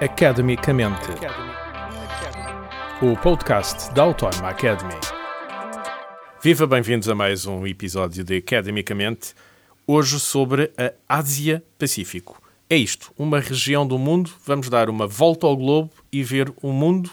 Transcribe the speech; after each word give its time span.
Academicamente. 0.00 1.08
O 3.00 3.16
podcast 3.16 3.94
da 3.94 4.02
Autónoma 4.02 4.48
Academy. 4.48 4.94
Viva, 6.42 6.66
bem-vindos 6.66 7.08
a 7.08 7.14
mais 7.14 7.46
um 7.46 7.64
episódio 7.64 8.24
de 8.24 8.38
Academicamente. 8.38 9.34
Hoje 9.86 10.18
sobre 10.18 10.72
a 10.76 10.92
Ásia-Pacífico. 11.08 12.42
É 12.68 12.76
isto, 12.76 13.12
uma 13.16 13.38
região 13.38 13.86
do 13.86 13.96
mundo. 13.96 14.32
Vamos 14.44 14.68
dar 14.68 14.90
uma 14.90 15.06
volta 15.06 15.46
ao 15.46 15.56
globo 15.56 15.92
e 16.10 16.24
ver 16.24 16.52
o 16.60 16.72
mundo 16.72 17.08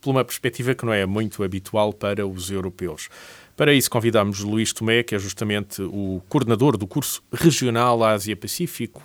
por 0.00 0.10
uma 0.10 0.24
perspectiva 0.24 0.74
que 0.74 0.86
não 0.86 0.94
é 0.94 1.04
muito 1.04 1.44
habitual 1.44 1.92
para 1.92 2.26
os 2.26 2.50
europeus. 2.50 3.10
Para 3.54 3.74
isso, 3.74 3.90
convidamos 3.90 4.40
Luís 4.40 4.72
Tomé, 4.72 5.02
que 5.02 5.14
é 5.14 5.18
justamente 5.18 5.82
o 5.82 6.22
coordenador 6.28 6.78
do 6.78 6.86
curso 6.86 7.22
regional 7.32 8.02
Ásia-Pacífico, 8.02 9.02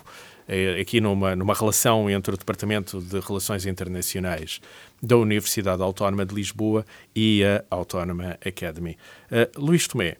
aqui 0.80 1.00
numa, 1.00 1.36
numa 1.36 1.54
relação 1.54 2.10
entre 2.10 2.34
o 2.34 2.38
Departamento 2.38 3.00
de 3.00 3.20
Relações 3.20 3.66
Internacionais 3.66 4.60
da 5.02 5.16
Universidade 5.16 5.82
Autónoma 5.82 6.26
de 6.26 6.34
Lisboa 6.34 6.84
e 7.14 7.42
a 7.44 7.64
Autónoma 7.70 8.36
Academy. 8.44 8.96
Uh, 9.30 9.60
Luís 9.60 9.86
Tomé, 9.86 10.16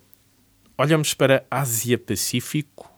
olhamos 0.79 1.15
para 1.15 1.45
Ásia-Pacífico, 1.51 2.91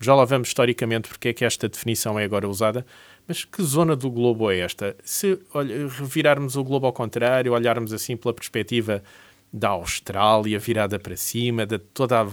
já 0.00 0.14
lá 0.14 0.24
vamos 0.24 0.48
historicamente 0.48 1.08
porque 1.08 1.28
é 1.28 1.32
que 1.32 1.44
esta 1.44 1.68
definição 1.68 2.18
é 2.18 2.24
agora 2.24 2.48
usada, 2.48 2.84
mas 3.26 3.44
que 3.44 3.62
zona 3.62 3.96
do 3.96 4.10
globo 4.10 4.50
é 4.50 4.58
esta? 4.58 4.94
Se 5.02 5.38
olha, 5.54 5.88
revirarmos 5.88 6.56
o 6.56 6.62
globo 6.62 6.86
ao 6.86 6.92
contrário, 6.92 7.52
olharmos 7.52 7.92
assim 7.92 8.16
pela 8.16 8.34
perspectiva 8.34 9.02
da 9.50 9.70
Austrália 9.70 10.58
virada 10.58 10.98
para 10.98 11.16
cima, 11.16 11.64
de 11.64 11.78
toda 11.78 12.20
a, 12.20 12.26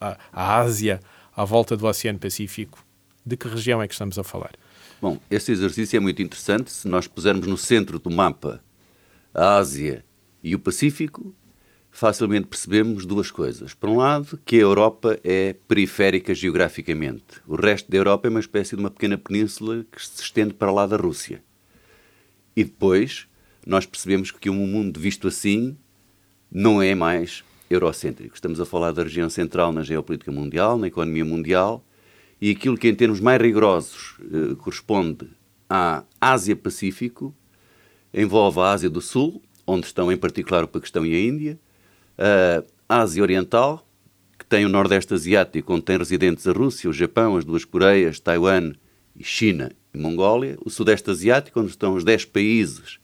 a, 0.00 0.18
a 0.32 0.56
Ásia 0.58 1.00
à 1.34 1.44
volta 1.44 1.76
do 1.76 1.86
Oceano 1.86 2.18
Pacífico, 2.18 2.83
de 3.24 3.36
que 3.36 3.48
região 3.48 3.80
é 3.80 3.88
que 3.88 3.94
estamos 3.94 4.18
a 4.18 4.24
falar? 4.24 4.52
Bom, 5.00 5.18
esse 5.30 5.52
exercício 5.52 5.96
é 5.96 6.00
muito 6.00 6.22
interessante. 6.22 6.70
Se 6.70 6.88
nós 6.88 7.06
pusermos 7.06 7.46
no 7.46 7.56
centro 7.56 7.98
do 7.98 8.10
mapa 8.10 8.62
a 9.32 9.56
Ásia 9.56 10.04
e 10.42 10.54
o 10.54 10.58
Pacífico, 10.58 11.34
facilmente 11.90 12.46
percebemos 12.46 13.06
duas 13.06 13.30
coisas. 13.30 13.72
Por 13.72 13.88
um 13.88 13.96
lado, 13.96 14.38
que 14.44 14.56
a 14.56 14.60
Europa 14.60 15.18
é 15.22 15.54
periférica 15.66 16.34
geograficamente. 16.34 17.40
O 17.46 17.54
resto 17.54 17.90
da 17.90 17.96
Europa 17.96 18.28
é 18.28 18.30
uma 18.30 18.40
espécie 18.40 18.76
de 18.76 18.82
uma 18.82 18.90
pequena 18.90 19.16
península 19.16 19.84
que 19.90 20.04
se 20.04 20.22
estende 20.22 20.52
para 20.52 20.72
lá 20.72 20.86
da 20.86 20.96
Rússia. 20.96 21.42
E 22.56 22.64
depois, 22.64 23.26
nós 23.66 23.86
percebemos 23.86 24.30
que 24.30 24.50
um 24.50 24.66
mundo 24.66 24.98
visto 25.00 25.28
assim 25.28 25.76
não 26.50 26.82
é 26.82 26.94
mais 26.94 27.44
eurocêntrico. 27.70 28.34
Estamos 28.34 28.60
a 28.60 28.66
falar 28.66 28.92
da 28.92 29.02
região 29.02 29.28
central 29.30 29.72
na 29.72 29.82
geopolítica 29.82 30.30
mundial, 30.30 30.78
na 30.78 30.86
economia 30.86 31.24
mundial, 31.24 31.84
e 32.40 32.50
aquilo 32.50 32.76
que, 32.76 32.88
em 32.88 32.94
termos 32.94 33.20
mais 33.20 33.40
rigorosos, 33.40 34.16
eh, 34.20 34.54
corresponde 34.56 35.28
à 35.68 36.04
Ásia-Pacífico, 36.20 37.34
envolve 38.12 38.60
a 38.60 38.70
Ásia 38.70 38.90
do 38.90 39.00
Sul, 39.00 39.42
onde 39.66 39.86
estão 39.86 40.12
em 40.12 40.16
particular 40.16 40.64
o 40.64 40.68
Paquistão 40.68 41.04
e 41.04 41.14
a 41.14 41.20
Índia, 41.20 41.58
a 42.88 43.00
Ásia 43.00 43.22
Oriental, 43.22 43.86
que 44.38 44.44
tem 44.44 44.64
o 44.64 44.68
Nordeste 44.68 45.14
Asiático, 45.14 45.72
onde 45.72 45.82
tem 45.82 45.96
residentes 45.96 46.46
a 46.46 46.52
Rússia, 46.52 46.88
o 46.88 46.92
Japão, 46.92 47.36
as 47.36 47.44
duas 47.44 47.64
Coreias, 47.64 48.20
Taiwan 48.20 48.72
e 49.16 49.24
China 49.24 49.72
e 49.92 49.98
Mongólia, 49.98 50.56
o 50.64 50.70
Sudeste 50.70 51.10
Asiático, 51.10 51.60
onde 51.60 51.70
estão 51.70 51.94
os 51.94 52.04
10 52.04 52.26
países 52.26 52.98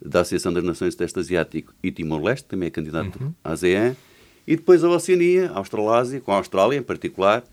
da 0.00 0.20
Associação 0.20 0.52
das 0.52 0.62
Nações 0.62 0.94
do 0.94 0.98
Sudeste 0.98 1.18
Asiático 1.18 1.74
e 1.82 1.90
Timor-Leste, 1.90 2.46
também 2.46 2.68
é 2.68 2.70
candidato 2.70 3.20
uhum. 3.20 3.34
à 3.42 3.52
ASEAN, 3.52 3.96
e 4.46 4.56
depois 4.56 4.84
a 4.84 4.88
Oceania, 4.88 5.50
a 5.50 5.58
Australásia, 5.58 6.20
com 6.20 6.32
a 6.32 6.36
Austrália 6.36 6.78
em 6.78 6.82
particular, 6.82 7.44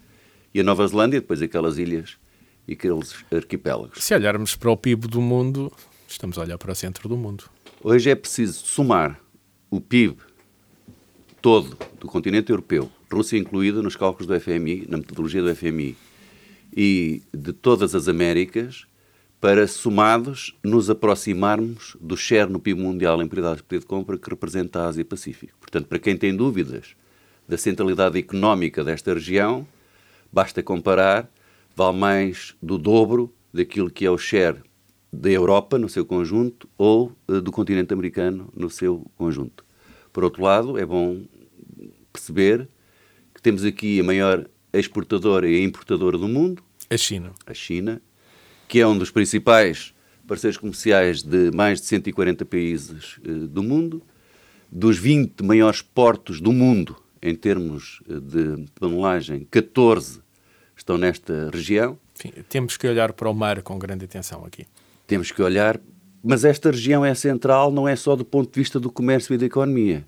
e 0.56 0.62
a 0.62 0.64
Nova 0.64 0.88
Zelândia, 0.88 1.20
depois 1.20 1.42
aquelas 1.42 1.78
ilhas 1.78 2.18
e 2.66 2.72
aqueles 2.72 3.14
arquipélagos. 3.30 4.02
Se 4.02 4.16
olharmos 4.16 4.56
para 4.56 4.72
o 4.72 4.78
PIB 4.78 5.06
do 5.06 5.20
mundo, 5.20 5.70
estamos 6.08 6.38
a 6.38 6.44
olhar 6.44 6.58
para 6.58 6.72
o 6.72 6.76
centro 6.76 7.10
do 7.10 7.18
mundo. 7.18 7.44
Hoje 7.84 8.10
é 8.10 8.16
preciso 8.16 8.66
somar 8.66 9.20
o 9.70 9.82
PIB 9.82 10.16
todo 11.42 11.78
do 12.00 12.08
continente 12.08 12.52
europeu, 12.52 12.90
Rússia 13.12 13.38
incluída 13.38 13.82
nos 13.82 13.98
cálculos 13.98 14.28
do 14.28 14.40
FMI, 14.40 14.86
na 14.88 14.96
metodologia 14.96 15.44
do 15.44 15.54
FMI, 15.54 15.98
e 16.76 17.22
de 17.34 17.52
todas 17.52 17.94
as 17.94 18.08
Américas, 18.08 18.88
para, 19.42 19.68
somados, 19.68 20.58
nos 20.64 20.90
aproximarmos 20.90 21.98
do 22.00 22.16
share 22.16 22.50
no 22.50 22.62
PIB 22.62 22.82
mundial 22.82 23.22
em 23.22 23.28
prioridade 23.28 23.58
de 23.58 23.64
poder 23.64 23.80
de 23.80 23.86
compra 23.86 24.18
que 24.18 24.30
representa 24.30 24.80
a 24.80 24.88
Ásia-Pacífico. 24.88 25.58
Portanto, 25.60 25.88
para 25.88 26.00
quem 26.00 26.16
tem 26.16 26.34
dúvidas 26.34 26.96
da 27.46 27.58
centralidade 27.58 28.18
económica 28.18 28.86
desta 28.86 29.14
região, 29.14 29.68
Basta 30.32 30.62
comparar, 30.62 31.30
vale 31.76 31.98
mais 31.98 32.56
do 32.62 32.78
dobro 32.78 33.34
daquilo 33.54 33.90
que 33.90 34.06
é 34.06 34.12
o 34.12 34.18
share 34.18 34.62
da 35.12 35.30
Europa 35.30 35.78
no 35.78 35.88
seu 35.88 36.06
conjunto 36.06 36.68
ou 36.78 37.12
uh, 37.28 37.42
do 37.42 37.52
continente 37.52 37.94
americano 37.94 38.52
no 38.56 38.70
seu 38.70 39.06
conjunto. 39.16 39.66
Por 40.12 40.24
outro 40.24 40.44
lado, 40.44 40.78
é 40.78 40.86
bom 40.86 41.24
perceber 42.12 42.68
que 43.34 43.42
temos 43.42 43.64
aqui 43.64 44.00
a 44.00 44.04
maior 44.04 44.48
exportadora 44.74 45.50
e 45.50 45.64
importadora 45.64 46.18
do 46.18 46.28
mundo, 46.28 46.62
a 46.90 46.98
China. 46.98 47.34
A 47.46 47.54
China, 47.54 48.02
que 48.68 48.80
é 48.80 48.88
um 48.88 48.98
dos 48.98 49.10
principais 49.10 49.94
parceiros 50.28 50.58
comerciais 50.58 51.24
de 51.24 51.52
mais 51.52 51.80
de 51.80 51.88
140 51.88 52.46
países 52.46 53.18
uh, 53.18 53.48
do 53.48 53.64
mundo, 53.64 54.02
dos 54.72 54.98
20 54.98 55.44
maiores 55.44 55.82
portos 55.82 56.42
do 56.42 56.52
mundo 56.52 56.96
em 57.26 57.34
termos 57.34 58.04
eh, 58.08 58.20
de 58.20 58.66
tonelagem, 58.76 59.48
14 59.50 60.22
estão 60.78 60.96
nesta 60.96 61.50
região. 61.52 61.98
Enfim, 62.16 62.32
temos 62.48 62.78
que 62.78 62.88
olhar 62.88 63.14
para 63.14 63.28
o 63.28 63.34
mar 63.34 63.64
com 63.64 63.80
grande 63.80 64.06
atenção 64.06 64.46
aqui. 64.46 64.68
Temos 65.08 65.32
que 65.32 65.42
olhar, 65.42 65.80
mas 66.24 66.46
esta 66.46 66.70
região 66.70 67.04
é 67.04 67.16
central 67.16 67.72
não 67.72 67.88
é 67.88 67.96
só 67.96 68.16
do 68.16 68.24
ponto 68.24 68.54
de 68.54 68.60
vista 68.60 68.80
do 68.80 68.92
comércio 68.92 69.34
e 69.34 69.38
da 69.40 69.46
economia. 69.46 70.08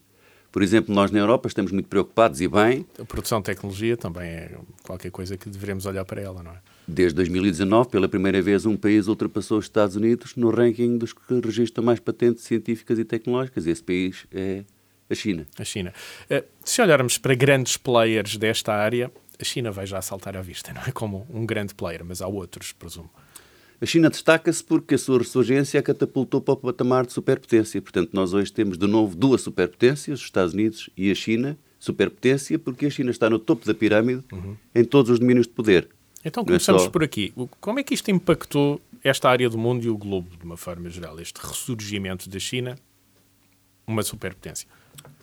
Por 0.51 0.61
exemplo, 0.61 0.93
nós 0.93 1.11
na 1.11 1.19
Europa 1.19 1.47
estamos 1.47 1.71
muito 1.71 1.89
preocupados 1.89 2.39
e 2.39 2.47
bem. 2.47 2.85
A 2.99 3.05
produção 3.05 3.39
de 3.39 3.45
tecnologia 3.45 3.97
também 3.97 4.29
é 4.29 4.51
qualquer 4.83 5.11
coisa 5.11 5.35
que 5.37 5.49
devemos 5.49 5.85
olhar 5.85 6.05
para 6.05 6.21
ela, 6.21 6.41
não 6.43 6.51
é? 6.51 6.57
Desde 6.87 7.15
2019, 7.15 7.89
pela 7.89 8.07
primeira 8.07 8.41
vez, 8.41 8.65
um 8.65 8.77
país 8.77 9.07
ultrapassou 9.07 9.57
os 9.57 9.65
Estados 9.65 9.95
Unidos 9.95 10.35
no 10.35 10.49
ranking 10.49 10.97
dos 10.97 11.13
que 11.13 11.39
registram 11.43 11.83
mais 11.83 11.99
patentes 11.99 12.43
científicas 12.45 12.97
e 12.97 13.03
tecnológicas. 13.03 13.67
Esse 13.67 13.83
país 13.83 14.25
é 14.31 14.63
a 15.09 15.15
China. 15.15 15.47
A 15.57 15.63
China. 15.63 15.93
Eh, 16.29 16.43
se 16.63 16.81
olharmos 16.81 17.17
para 17.17 17.33
grandes 17.33 17.77
players 17.77 18.37
desta 18.37 18.73
área, 18.73 19.11
a 19.39 19.43
China 19.43 19.71
vai 19.71 19.85
já 19.85 20.01
saltar 20.01 20.35
à 20.35 20.41
vista, 20.41 20.73
não 20.73 20.81
é 20.81 20.91
como 20.91 21.27
um 21.29 21.45
grande 21.45 21.73
player, 21.73 22.03
mas 22.03 22.21
há 22.21 22.27
outros, 22.27 22.71
presumo. 22.71 23.09
A 23.79 23.85
China 23.85 24.09
destaca-se 24.09 24.63
porque 24.63 24.95
a 24.95 24.97
sua 24.97 25.19
ressurgência 25.19 25.79
a 25.79 25.83
catapultou 25.83 26.41
para 26.41 26.55
o 26.55 26.57
patamar 26.57 27.05
de 27.05 27.13
superpotência. 27.13 27.79
Portanto, 27.79 28.09
nós 28.11 28.33
hoje 28.33 28.51
temos 28.51 28.75
de 28.75 28.87
novo 28.87 29.15
duas 29.15 29.41
superpotências, 29.41 30.19
os 30.19 30.25
Estados 30.25 30.53
Unidos 30.55 30.89
e 30.97 31.11
a 31.11 31.15
China, 31.15 31.55
superpotência, 31.79 32.57
porque 32.57 32.87
a 32.87 32.89
China 32.89 33.11
está 33.11 33.29
no 33.29 33.37
topo 33.37 33.67
da 33.67 33.75
pirâmide 33.75 34.23
uhum. 34.31 34.57
em 34.73 34.83
todos 34.83 35.11
os 35.11 35.19
domínios 35.19 35.45
de 35.45 35.53
poder. 35.53 35.87
Então, 36.25 36.41
é 36.41 36.45
começamos 36.47 36.81
é 36.81 36.85
só... 36.85 36.91
por 36.91 37.03
aqui. 37.03 37.31
Como 37.61 37.77
é 37.77 37.83
que 37.83 37.93
isto 37.93 38.09
impactou 38.09 38.81
esta 39.03 39.29
área 39.29 39.47
do 39.47 39.59
mundo 39.59 39.85
e 39.85 39.89
o 39.89 39.97
globo, 39.97 40.35
de 40.35 40.43
uma 40.43 40.57
forma 40.57 40.89
geral? 40.89 41.19
Este 41.19 41.37
ressurgimento 41.39 42.27
da 42.27 42.39
China, 42.39 42.79
uma 43.85 44.01
superpotência 44.01 44.67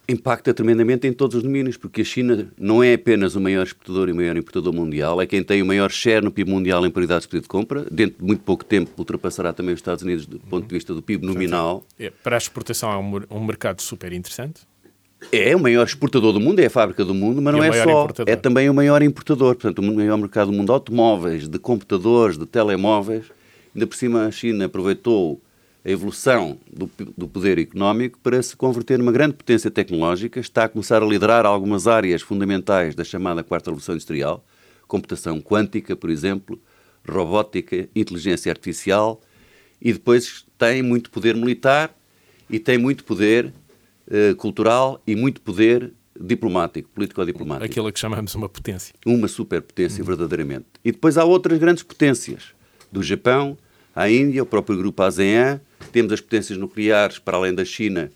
impacta 0.08 0.52
tremendamente 0.52 1.06
em 1.06 1.12
todos 1.12 1.36
os 1.36 1.42
domínios, 1.42 1.76
porque 1.76 2.02
a 2.02 2.04
China 2.04 2.48
não 2.58 2.82
é 2.82 2.94
apenas 2.94 3.34
o 3.34 3.40
maior 3.40 3.64
exportador 3.64 4.08
e 4.08 4.12
o 4.12 4.16
maior 4.16 4.36
importador 4.36 4.72
mundial, 4.72 5.20
é 5.20 5.26
quem 5.26 5.42
tem 5.42 5.62
o 5.62 5.66
maior 5.66 5.90
share 5.90 6.22
no 6.22 6.30
PIB 6.30 6.50
mundial 6.50 6.84
em 6.86 6.90
paridade 6.90 7.22
de 7.22 7.28
poder 7.28 7.40
de 7.40 7.48
compra. 7.48 7.86
Dentro 7.90 8.18
de 8.18 8.24
muito 8.24 8.42
pouco 8.42 8.64
tempo 8.64 8.90
ultrapassará 8.98 9.52
também 9.52 9.74
os 9.74 9.78
Estados 9.78 10.02
Unidos 10.02 10.26
do 10.26 10.38
ponto 10.38 10.66
de 10.66 10.74
vista 10.74 10.92
do 10.92 11.02
PIB 11.02 11.26
nominal. 11.26 11.84
É, 11.98 12.10
para 12.10 12.36
a 12.36 12.38
exportação 12.38 12.92
é 12.92 12.98
um, 12.98 13.38
um, 13.38 13.44
mercado 13.44 13.80
super 13.80 14.12
interessante. 14.12 14.62
É 15.32 15.56
o 15.56 15.60
maior 15.60 15.86
exportador 15.86 16.34
do 16.34 16.40
mundo, 16.40 16.60
é 16.60 16.66
a 16.66 16.70
fábrica 16.70 17.02
do 17.02 17.14
mundo, 17.14 17.40
mas 17.40 17.54
e 17.54 17.56
não 17.56 17.64
é 17.64 17.72
só. 17.72 18.02
Importador. 18.02 18.32
É 18.32 18.36
também 18.36 18.68
o 18.68 18.74
maior 18.74 19.02
importador. 19.02 19.54
Portanto, 19.54 19.78
o 19.78 19.94
maior 19.94 20.18
mercado 20.18 20.50
do 20.50 20.52
mundo 20.52 20.66
de 20.66 20.72
automóveis, 20.72 21.48
de 21.48 21.58
computadores, 21.58 22.36
de 22.36 22.44
telemóveis. 22.44 23.24
Ainda 23.74 23.86
por 23.86 23.96
cima, 23.96 24.26
a 24.26 24.30
China 24.30 24.66
aproveitou 24.66 25.40
a 25.84 25.90
evolução 25.90 26.58
do, 26.72 26.90
do, 27.16 27.28
poder 27.28 27.58
económico 27.58 28.19
para 28.22 28.42
se 28.42 28.56
converter 28.56 28.98
numa 28.98 29.12
grande 29.12 29.34
potência 29.34 29.70
tecnológica, 29.70 30.40
está 30.40 30.64
a 30.64 30.69
começar 30.69 31.02
a 31.02 31.06
liderar 31.06 31.44
algumas 31.44 31.86
áreas 31.86 32.22
fundamentais 32.22 32.94
da 32.94 33.04
chamada 33.04 33.44
quarta 33.44 33.70
revolução 33.70 33.94
industrial, 33.94 34.44
computação 34.88 35.40
quântica, 35.42 35.94
por 35.94 36.08
exemplo, 36.08 36.58
robótica, 37.06 37.86
inteligência 37.94 38.50
artificial, 38.50 39.20
e 39.81 39.92
depois 39.92 40.46
tem 40.56 40.82
muito 40.82 41.10
poder 41.10 41.36
militar 41.36 41.94
e 42.48 42.58
tem 42.58 42.78
muito 42.78 43.04
poder 43.04 43.52
uh, 44.08 44.34
cultural 44.37 45.02
e 45.06 45.14
muito 45.14 45.42
poder 45.42 45.92
diplomático, 46.19 46.88
político-diplomático. 46.94 47.66
Aquilo 47.66 47.92
que 47.92 47.98
chamamos 47.98 48.34
uma 48.34 48.48
potência. 48.48 48.94
Uma 49.04 49.28
superpotência, 49.28 50.00
uhum. 50.00 50.06
verdadeiramente. 50.06 50.66
E 50.82 50.92
depois 50.92 51.19
há 51.19 51.25
outras 51.25 51.58
grandes 51.58 51.82
potências, 51.82 52.54
do 52.90 53.02
Japão, 53.02 53.58
à 53.94 54.08
Índia, 54.08 54.42
o 54.42 54.46
próprio 54.46 54.78
grupo 54.78 55.02
ASEAN, 55.02 55.60
temos 55.93 56.12
as 56.12 56.21
potências 56.21 56.59
nucleares, 56.59 57.19
para 57.19 57.37
além 57.37 57.55
da 57.55 57.65
China, 57.65 58.11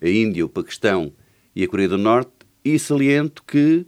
a 0.00 0.08
Índia, 0.08 0.44
o 0.44 0.48
Paquistão 0.48 1.12
e 1.54 1.64
a 1.64 1.68
Coreia 1.68 1.88
do 1.88 1.98
Norte, 1.98 2.32
e 2.64 2.78
saliento 2.78 3.42
que 3.44 3.86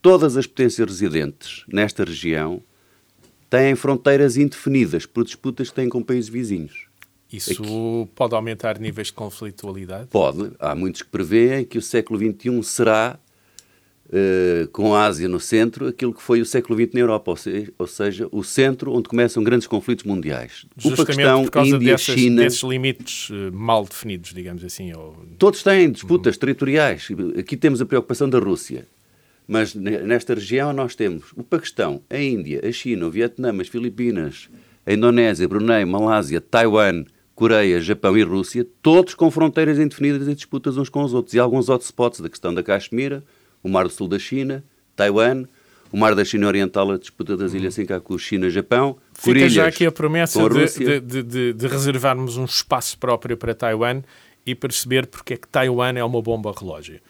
todas 0.00 0.36
as 0.36 0.46
potências 0.46 0.88
residentes 0.88 1.64
nesta 1.68 2.04
região 2.04 2.62
têm 3.50 3.74
fronteiras 3.74 4.36
indefinidas 4.36 5.06
por 5.06 5.24
disputas 5.24 5.70
que 5.70 5.76
têm 5.76 5.88
com 5.88 6.02
países 6.02 6.28
vizinhos. 6.28 6.86
Isso 7.32 7.62
Aqui, 7.62 8.10
pode 8.14 8.34
aumentar 8.34 8.78
níveis 8.78 9.08
de 9.08 9.12
conflitualidade? 9.12 10.08
Pode. 10.08 10.52
Há 10.58 10.74
muitos 10.74 11.02
que 11.02 11.08
prevêem 11.08 11.64
que 11.64 11.76
o 11.76 11.82
século 11.82 12.18
XXI 12.18 12.62
será, 12.62 13.18
uh, 14.08 14.68
com 14.68 14.94
a 14.94 15.04
Ásia 15.04 15.28
no 15.28 15.40
centro, 15.40 15.86
aquilo 15.86 16.12
que 16.12 16.22
foi 16.22 16.40
o 16.40 16.46
século 16.46 16.78
XX 16.78 16.94
na 16.94 17.00
Europa, 17.00 17.30
ou, 17.30 17.36
se, 17.36 17.72
ou 17.78 17.86
seja, 17.86 18.28
o 18.32 18.42
centro 18.42 18.92
onde 18.92 19.08
começam 19.08 19.42
grandes 19.42 19.66
conflitos 19.66 20.04
mundiais. 20.04 20.66
Justamente 20.76 21.00
o 21.00 21.06
Paquistão, 21.06 21.44
por 21.44 21.50
causa 21.50 21.76
Índia, 21.76 21.92
dessas, 21.92 22.14
China... 22.14 22.42
desses 22.42 22.62
limites 22.62 23.30
uh, 23.30 23.52
mal 23.52 23.84
definidos, 23.84 24.32
digamos 24.32 24.64
assim. 24.64 24.92
Ou... 24.92 25.16
Todos 25.38 25.62
têm 25.62 25.90
disputas 25.90 26.36
uhum. 26.36 26.40
territoriais. 26.40 27.08
Aqui 27.38 27.56
temos 27.56 27.80
a 27.80 27.86
preocupação 27.86 28.28
da 28.28 28.38
Rússia. 28.38 28.86
Mas 29.50 29.74
nesta 29.74 30.34
região 30.34 30.74
nós 30.74 30.94
temos 30.94 31.32
o 31.34 31.42
Paquistão, 31.42 32.02
a 32.10 32.18
Índia, 32.18 32.60
a 32.62 32.70
China, 32.70 33.06
o 33.06 33.10
Vietnã, 33.10 33.50
as 33.58 33.68
Filipinas, 33.68 34.50
a 34.84 34.92
Indonésia, 34.92 35.48
Brunei, 35.48 35.86
Malásia, 35.86 36.38
Taiwan, 36.38 37.06
Coreia, 37.34 37.80
Japão 37.80 38.18
e 38.18 38.22
Rússia, 38.22 38.66
todos 38.82 39.14
com 39.14 39.30
fronteiras 39.30 39.78
indefinidas 39.78 40.28
e 40.28 40.34
disputas 40.34 40.76
uns 40.76 40.90
com 40.90 41.02
os 41.02 41.14
outros. 41.14 41.34
E 41.34 41.38
alguns 41.38 41.70
hotspots 41.70 42.20
da 42.20 42.28
questão 42.28 42.52
da 42.52 42.62
Caxemira, 42.62 43.24
o 43.62 43.68
Mar 43.68 43.84
do 43.84 43.90
Sul 43.90 44.08
da 44.08 44.18
China, 44.18 44.64
Taiwan, 44.96 45.44
o 45.90 45.96
Mar 45.96 46.14
da 46.14 46.24
China 46.24 46.46
Oriental, 46.46 46.90
a 46.90 46.98
disputa 46.98 47.36
das 47.36 47.54
ilhas 47.54 47.74
Senkaku, 47.74 48.18
China, 48.18 48.50
Japão, 48.50 48.98
Fica 49.14 49.48
já 49.48 49.66
aqui 49.66 49.84
a 49.84 49.92
promessa 49.92 50.38
de, 50.48 51.00
de, 51.00 51.22
de, 51.22 51.52
de, 51.52 51.66
reservarmos 51.66 52.36
um 52.36 52.44
espaço 52.44 52.96
próprio 52.98 53.36
para 53.36 53.54
Taiwan 53.54 54.02
e 54.46 54.54
perceber 54.54 55.06
porque 55.06 55.34
é 55.34 55.36
que 55.36 55.48
Taiwan 55.48 55.94
é 55.96 56.04
uma 56.04 56.22
bomba 56.22 56.52
relógio. 56.56 57.00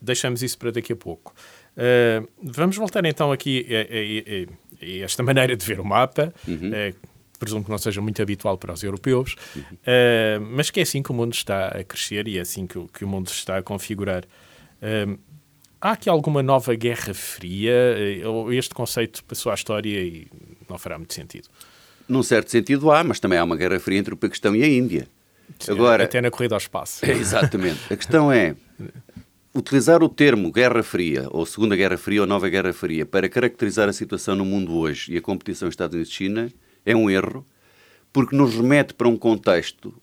Deixamos 0.00 0.42
isso 0.42 0.56
para 0.56 0.70
daqui 0.70 0.92
a 0.92 0.96
pouco. 0.96 1.34
Uh, 1.76 2.28
vamos 2.42 2.76
voltar 2.76 3.04
então 3.04 3.32
aqui 3.32 3.66
a, 3.70 3.80
a, 3.80 4.94
a, 4.94 5.00
a, 5.00 5.04
esta 5.04 5.22
maneira 5.22 5.56
de 5.56 5.64
ver 5.64 5.80
o 5.80 5.84
mapa. 5.84 6.32
Uhum. 6.46 6.70
Uh, 6.70 7.08
presumo 7.38 7.64
que 7.64 7.70
não 7.70 7.78
seja 7.78 8.00
muito 8.00 8.20
habitual 8.20 8.58
para 8.58 8.72
os 8.72 8.82
europeus, 8.82 9.36
uhum. 9.54 9.62
uh, 9.62 10.40
mas 10.56 10.70
que 10.70 10.80
é 10.80 10.82
assim 10.82 11.02
que 11.02 11.10
o 11.10 11.14
mundo 11.14 11.32
está 11.32 11.68
a 11.68 11.84
crescer 11.84 12.26
e 12.26 12.36
é 12.38 12.40
assim 12.40 12.66
que, 12.66 12.84
que 12.88 13.04
o 13.04 13.08
mundo 13.08 13.28
se 13.30 13.36
está 13.36 13.58
a 13.58 13.62
configurar. 13.62 14.24
Uh, 14.82 15.18
há 15.80 15.92
aqui 15.92 16.08
alguma 16.08 16.42
nova 16.42 16.74
guerra 16.74 17.14
fria? 17.14 17.74
Ou 18.26 18.52
este 18.52 18.74
conceito 18.74 19.24
passou 19.24 19.50
à 19.52 19.54
história 19.54 20.00
e 20.00 20.26
não 20.68 20.78
fará 20.78 20.98
muito 20.98 21.14
sentido? 21.14 21.48
Num 22.08 22.22
certo 22.22 22.50
sentido 22.50 22.90
há, 22.90 23.04
mas 23.04 23.20
também 23.20 23.38
há 23.38 23.44
uma 23.44 23.56
guerra 23.56 23.78
fria 23.78 23.98
entre 23.98 24.14
o 24.14 24.16
Paquistão 24.16 24.54
e 24.56 24.62
a 24.62 24.68
Índia. 24.68 25.08
Sim, 25.58 25.72
Agora, 25.72 26.04
até 26.04 26.20
na 26.20 26.30
corrida 26.30 26.54
ao 26.54 26.58
espaço. 26.58 27.04
É, 27.04 27.12
exatamente. 27.12 27.80
A 27.92 27.96
questão 27.96 28.30
é, 28.30 28.54
utilizar 29.54 30.02
o 30.02 30.08
termo 30.08 30.52
Guerra 30.52 30.82
Fria, 30.82 31.26
ou 31.30 31.44
Segunda 31.44 31.74
Guerra 31.74 31.96
Fria, 31.96 32.20
ou 32.20 32.26
Nova 32.26 32.48
Guerra 32.48 32.72
Fria, 32.72 33.04
para 33.04 33.28
caracterizar 33.28 33.88
a 33.88 33.92
situação 33.92 34.36
no 34.36 34.44
mundo 34.44 34.74
hoje 34.76 35.12
e 35.12 35.18
a 35.18 35.22
competição 35.22 35.68
Estados 35.68 35.94
Unidos-China 35.94 36.52
é 36.84 36.94
um 36.94 37.10
erro, 37.10 37.46
porque 38.12 38.36
nos 38.36 38.54
remete 38.54 38.94
para 38.94 39.08
um 39.08 39.16
contexto 39.16 39.94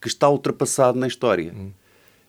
que 0.00 0.08
está 0.08 0.28
ultrapassado 0.28 0.98
na 0.98 1.06
história. 1.06 1.52
Hum. 1.52 1.72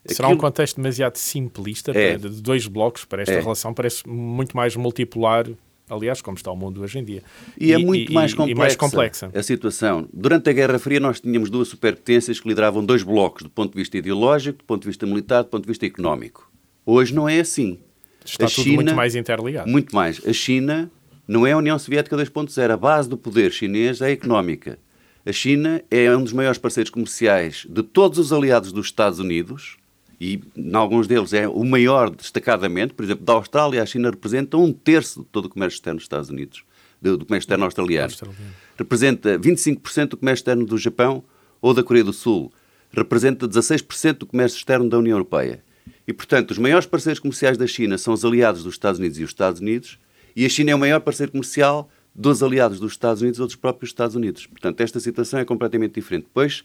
Será 0.06 0.27
Aquilo... 0.27 0.39
um 0.39 0.42
contexto 0.42 0.77
demasiado 0.77 1.15
simplista 1.18 1.92
é. 1.92 2.18
de 2.18 2.42
dois 2.42 2.65
blocos 2.65 3.06
para 3.06 3.21
esta 3.21 3.36
é. 3.36 3.39
relação? 3.39 3.74
Parece 3.74 4.07
muito 4.07 4.57
mais 4.57 4.75
multipolar, 4.75 5.48
aliás, 5.88 6.21
como 6.21 6.36
está 6.36 6.51
o 6.51 6.56
mundo 6.56 6.81
hoje 6.81 6.98
em 6.98 7.03
dia. 7.03 7.24
E, 7.57 7.68
e 7.68 7.71
é 7.74 7.77
muito 7.77 8.12
e, 8.12 8.15
mais, 8.15 8.33
complexa 8.33 8.57
mais, 8.57 8.75
complexa 8.75 9.31
a 9.33 9.44
situação. 9.44 10.07
Durante 10.12 10.50
a 10.50 10.53
Guerra 10.53 10.80
Fria 10.80 11.00
nós 11.00 11.19
tínhamos 11.19 11.50
duas 11.50 11.68
superpotências 11.68 12.39
que 12.39 12.48
lideravam 12.48 12.83
dois 12.83 13.03
blocos, 13.03 13.44
do 13.44 13.50
ponto 13.50 13.74
de 13.74 13.77
vista 13.77 13.98
ideológico, 13.98 14.59
do 14.59 14.65
ponto 14.65 14.81
de 14.81 14.88
vista 14.88 15.06
militar, 15.06 15.44
do 15.44 15.50
ponto 15.50 15.63
de 15.63 15.68
vista 15.68 15.86
económico. 15.86 16.51
Hoje 16.83 17.13
não 17.13 17.30
é 17.30 17.39
assim. 17.39 17.80
Está 18.25 18.45
a 18.45 18.50
tudo 18.50 18.63
China, 18.63 18.75
muito 18.75 18.95
mais 18.95 19.15
interligado. 19.15 19.69
Muito 19.69 19.95
mais. 19.95 20.21
A 20.25 20.33
China 20.33 20.92
não 21.27 21.45
é 21.45 21.51
a 21.51 21.57
União 21.57 21.77
Soviética 21.77 22.18
2.0. 22.18 22.71
A 22.71 22.77
base 22.77 23.07
do 23.07 23.18
poder 23.18 23.51
chinês 23.51 24.01
é 24.01 24.12
económica. 24.12 24.80
A 25.24 25.31
China 25.31 25.83
é 25.92 26.15
um 26.15 26.24
dos 26.24 26.33
maiores 26.33 26.57
parceiros 26.57 26.89
comerciais 26.89 27.68
de 27.69 27.83
todos 27.83 28.18
os 28.18 28.33
aliados 28.33 28.71
dos 28.71 28.88
Estados 28.88 29.19
Unidos 29.19 29.77
e, 30.22 30.40
em 30.56 30.76
alguns 30.76 31.08
deles, 31.08 31.34
é 31.34 31.48
o 31.48 31.64
maior 31.64 32.12
destacadamente. 32.12 32.94
Por 32.94 33.04
exemplo, 33.04 33.26
da 33.26 33.34
Austrália, 33.34 33.82
a 33.82 33.86
China 33.88 34.12
representa 34.12 34.56
um 34.56 34.72
terço 34.72 35.22
de 35.22 35.26
todo 35.26 35.46
o 35.46 35.50
comércio 35.50 35.78
externo 35.78 35.98
dos 35.98 36.06
Estados 36.06 36.30
Unidos, 36.30 36.64
do, 37.02 37.18
do 37.18 37.26
comércio 37.26 37.48
externo 37.48 37.66
australiano. 37.66 38.06
australiano. 38.06 38.54
Representa 38.78 39.40
25% 39.40 40.10
do 40.10 40.18
comércio 40.18 40.42
externo 40.42 40.64
do 40.64 40.78
Japão 40.78 41.24
ou 41.60 41.74
da 41.74 41.82
Coreia 41.82 42.04
do 42.04 42.14
Sul. 42.14 42.54
Representa 42.92 43.48
16% 43.48 44.20
do 44.20 44.28
comércio 44.28 44.58
externo 44.58 44.88
da 44.88 45.00
União 45.00 45.16
Europeia. 45.16 45.64
E, 46.08 46.14
portanto, 46.14 46.52
os 46.52 46.60
maiores 46.60 46.86
parceiros 46.86 47.20
comerciais 47.20 47.58
da 47.58 47.66
China 47.66 47.98
são 47.98 48.14
os 48.14 48.24
aliados 48.24 48.64
dos 48.64 48.76
Estados 48.76 49.00
Unidos 49.00 49.18
e 49.18 49.24
os 49.24 49.32
Estados 49.32 49.60
Unidos, 49.60 49.98
e 50.36 50.46
a 50.46 50.50
China 50.50 50.70
é 50.70 50.76
o 50.76 50.80
maior 50.80 51.02
parceiro 51.02 51.32
comercial 51.32 51.90
dos 52.14 52.44
aliados 52.44 52.80
dos 52.80 52.92
Estados 52.92 53.24
Unidos 53.24 53.40
ou 53.40 53.48
dos 53.48 53.56
próprios 53.56 53.90
Estados 53.90 54.16
Unidos. 54.16 54.46
Portanto, 54.46 54.82
esta 54.82 55.00
situação 55.00 55.40
é 55.40 55.46
completamente 55.46 55.96
diferente. 55.96 56.26
Depois, 56.26 56.64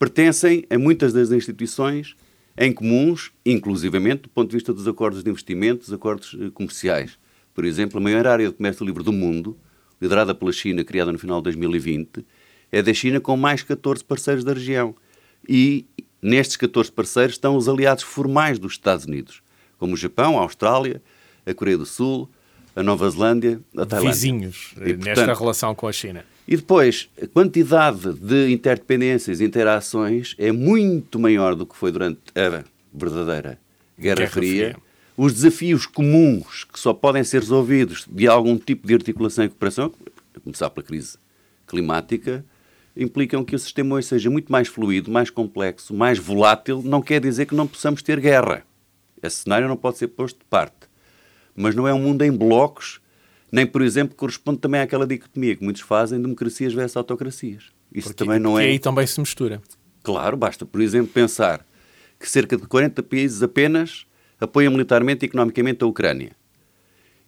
pertencem 0.00 0.64
a 0.68 0.76
muitas 0.76 1.12
das 1.12 1.30
instituições 1.30 2.16
em 2.58 2.72
comuns, 2.72 3.30
inclusivamente 3.46 4.22
do 4.22 4.28
ponto 4.28 4.50
de 4.50 4.56
vista 4.56 4.72
dos 4.72 4.86
acordos 4.88 5.22
de 5.22 5.30
investimento, 5.30 5.80
dos 5.80 5.92
acordos 5.92 6.36
eh, 6.38 6.50
comerciais. 6.52 7.18
Por 7.54 7.64
exemplo, 7.64 7.98
a 7.98 8.00
maior 8.00 8.26
área 8.26 8.48
de 8.48 8.54
comércio 8.54 8.84
livre 8.84 9.04
do 9.04 9.12
mundo, 9.12 9.56
liderada 10.00 10.34
pela 10.34 10.52
China, 10.52 10.84
criada 10.84 11.12
no 11.12 11.18
final 11.18 11.38
de 11.38 11.44
2020, 11.44 12.24
é 12.70 12.82
da 12.82 12.92
China 12.92 13.20
com 13.20 13.36
mais 13.36 13.62
14 13.62 14.04
parceiros 14.04 14.44
da 14.44 14.52
região. 14.52 14.94
E 15.48 15.86
nestes 16.20 16.56
14 16.56 16.90
parceiros 16.90 17.34
estão 17.34 17.56
os 17.56 17.68
aliados 17.68 18.02
formais 18.02 18.58
dos 18.58 18.72
Estados 18.72 19.04
Unidos, 19.04 19.40
como 19.78 19.94
o 19.94 19.96
Japão, 19.96 20.36
a 20.38 20.42
Austrália, 20.42 21.00
a 21.46 21.54
Coreia 21.54 21.78
do 21.78 21.86
Sul, 21.86 22.28
a 22.74 22.82
Nova 22.82 23.08
Zelândia, 23.08 23.60
a 23.76 23.86
Tailândia. 23.86 24.12
Vizinhos 24.12 24.72
e, 24.76 24.94
portanto, 24.94 25.04
nesta 25.04 25.34
relação 25.34 25.74
com 25.74 25.86
a 25.86 25.92
China. 25.92 26.24
E 26.50 26.56
depois, 26.56 27.10
a 27.22 27.26
quantidade 27.26 28.14
de 28.14 28.50
interdependências 28.50 29.38
e 29.38 29.44
interações 29.44 30.34
é 30.38 30.50
muito 30.50 31.18
maior 31.18 31.54
do 31.54 31.66
que 31.66 31.76
foi 31.76 31.92
durante 31.92 32.20
a 32.34 32.64
verdadeira 32.90 33.60
Guerra, 34.00 34.16
Guerra 34.16 34.30
Fria. 34.30 34.70
Fria. 34.70 34.76
Os 35.14 35.34
desafios 35.34 35.84
comuns 35.84 36.64
que 36.64 36.80
só 36.80 36.94
podem 36.94 37.22
ser 37.22 37.40
resolvidos 37.40 38.06
de 38.10 38.26
algum 38.26 38.56
tipo 38.56 38.86
de 38.86 38.94
articulação 38.94 39.44
e 39.44 39.48
cooperação, 39.50 39.92
a 40.34 40.40
começar 40.40 40.70
pela 40.70 40.86
crise 40.86 41.18
climática, 41.66 42.42
implicam 42.96 43.44
que 43.44 43.54
o 43.54 43.58
sistema 43.58 43.96
hoje 43.96 44.06
seja 44.06 44.30
muito 44.30 44.50
mais 44.50 44.68
fluido, 44.68 45.10
mais 45.10 45.28
complexo, 45.28 45.92
mais 45.92 46.18
volátil. 46.18 46.80
Não 46.82 47.02
quer 47.02 47.20
dizer 47.20 47.44
que 47.44 47.54
não 47.54 47.66
possamos 47.66 48.00
ter 48.00 48.18
guerra. 48.20 48.62
Esse 49.22 49.42
cenário 49.42 49.68
não 49.68 49.76
pode 49.76 49.98
ser 49.98 50.08
posto 50.08 50.38
de 50.38 50.46
parte. 50.46 50.88
Mas 51.54 51.74
não 51.74 51.86
é 51.86 51.92
um 51.92 52.00
mundo 52.00 52.22
em 52.22 52.32
blocos, 52.32 53.02
nem, 53.50 53.66
por 53.66 53.82
exemplo, 53.82 54.16
corresponde 54.16 54.58
também 54.58 54.80
àquela 54.80 55.06
dicotomia 55.06 55.56
que 55.56 55.64
muitos 55.64 55.82
fazem, 55.82 56.20
democracias 56.20 56.72
versus 56.72 56.96
autocracias. 56.96 57.66
Isso 57.92 58.08
porque, 58.08 58.24
também 58.24 58.38
não 58.38 58.58
é... 58.58 58.64
aí 58.64 58.78
também 58.78 59.06
se 59.06 59.18
mistura. 59.20 59.62
Claro, 60.02 60.36
basta, 60.36 60.64
por 60.66 60.80
exemplo, 60.80 61.12
pensar 61.12 61.66
que 62.18 62.28
cerca 62.28 62.56
de 62.56 62.66
40 62.66 63.02
países 63.02 63.42
apenas 63.42 64.06
apoiam 64.40 64.72
militarmente 64.72 65.24
e 65.24 65.26
economicamente 65.26 65.84
a 65.84 65.86
Ucrânia 65.86 66.36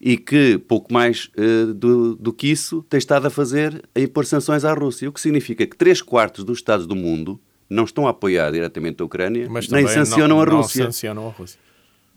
e 0.01 0.17
que, 0.17 0.57
pouco 0.57 0.93
mais 0.93 1.31
uh, 1.37 1.75
do, 1.75 2.17
do, 2.17 2.33
que 2.33 2.47
isso, 2.47 2.83
tem 2.89 2.97
estado 2.97 3.27
a 3.27 3.31
fazer 3.31 3.87
a 3.95 4.01
impor 4.01 4.25
sanções 4.25 4.65
à 4.65 4.73
Rússia, 4.73 5.09
o 5.09 5.13
que 5.13 5.21
significa 5.21 5.67
que 5.67 5.77
3 5.77 6.01
quartos 6.01 6.43
dos 6.43 6.59
Estados 6.59 6.87
do 6.87 6.97
mundo 6.97 7.39
não 7.69 7.85
estão 7.85 8.07
a 8.07 8.11
apoiar 8.11 8.51
diretamente 8.51 9.03
a 9.03 9.05
Ucrânia, 9.05 9.47
Mas 9.51 9.69
nem 9.69 9.87
sancionam, 9.87 10.37
não, 10.37 10.43
a 10.43 10.45
Rússia, 10.45 10.85
não 10.85 10.93
sancionam 10.93 11.29
a 11.29 11.31
Rússia. 11.31 11.61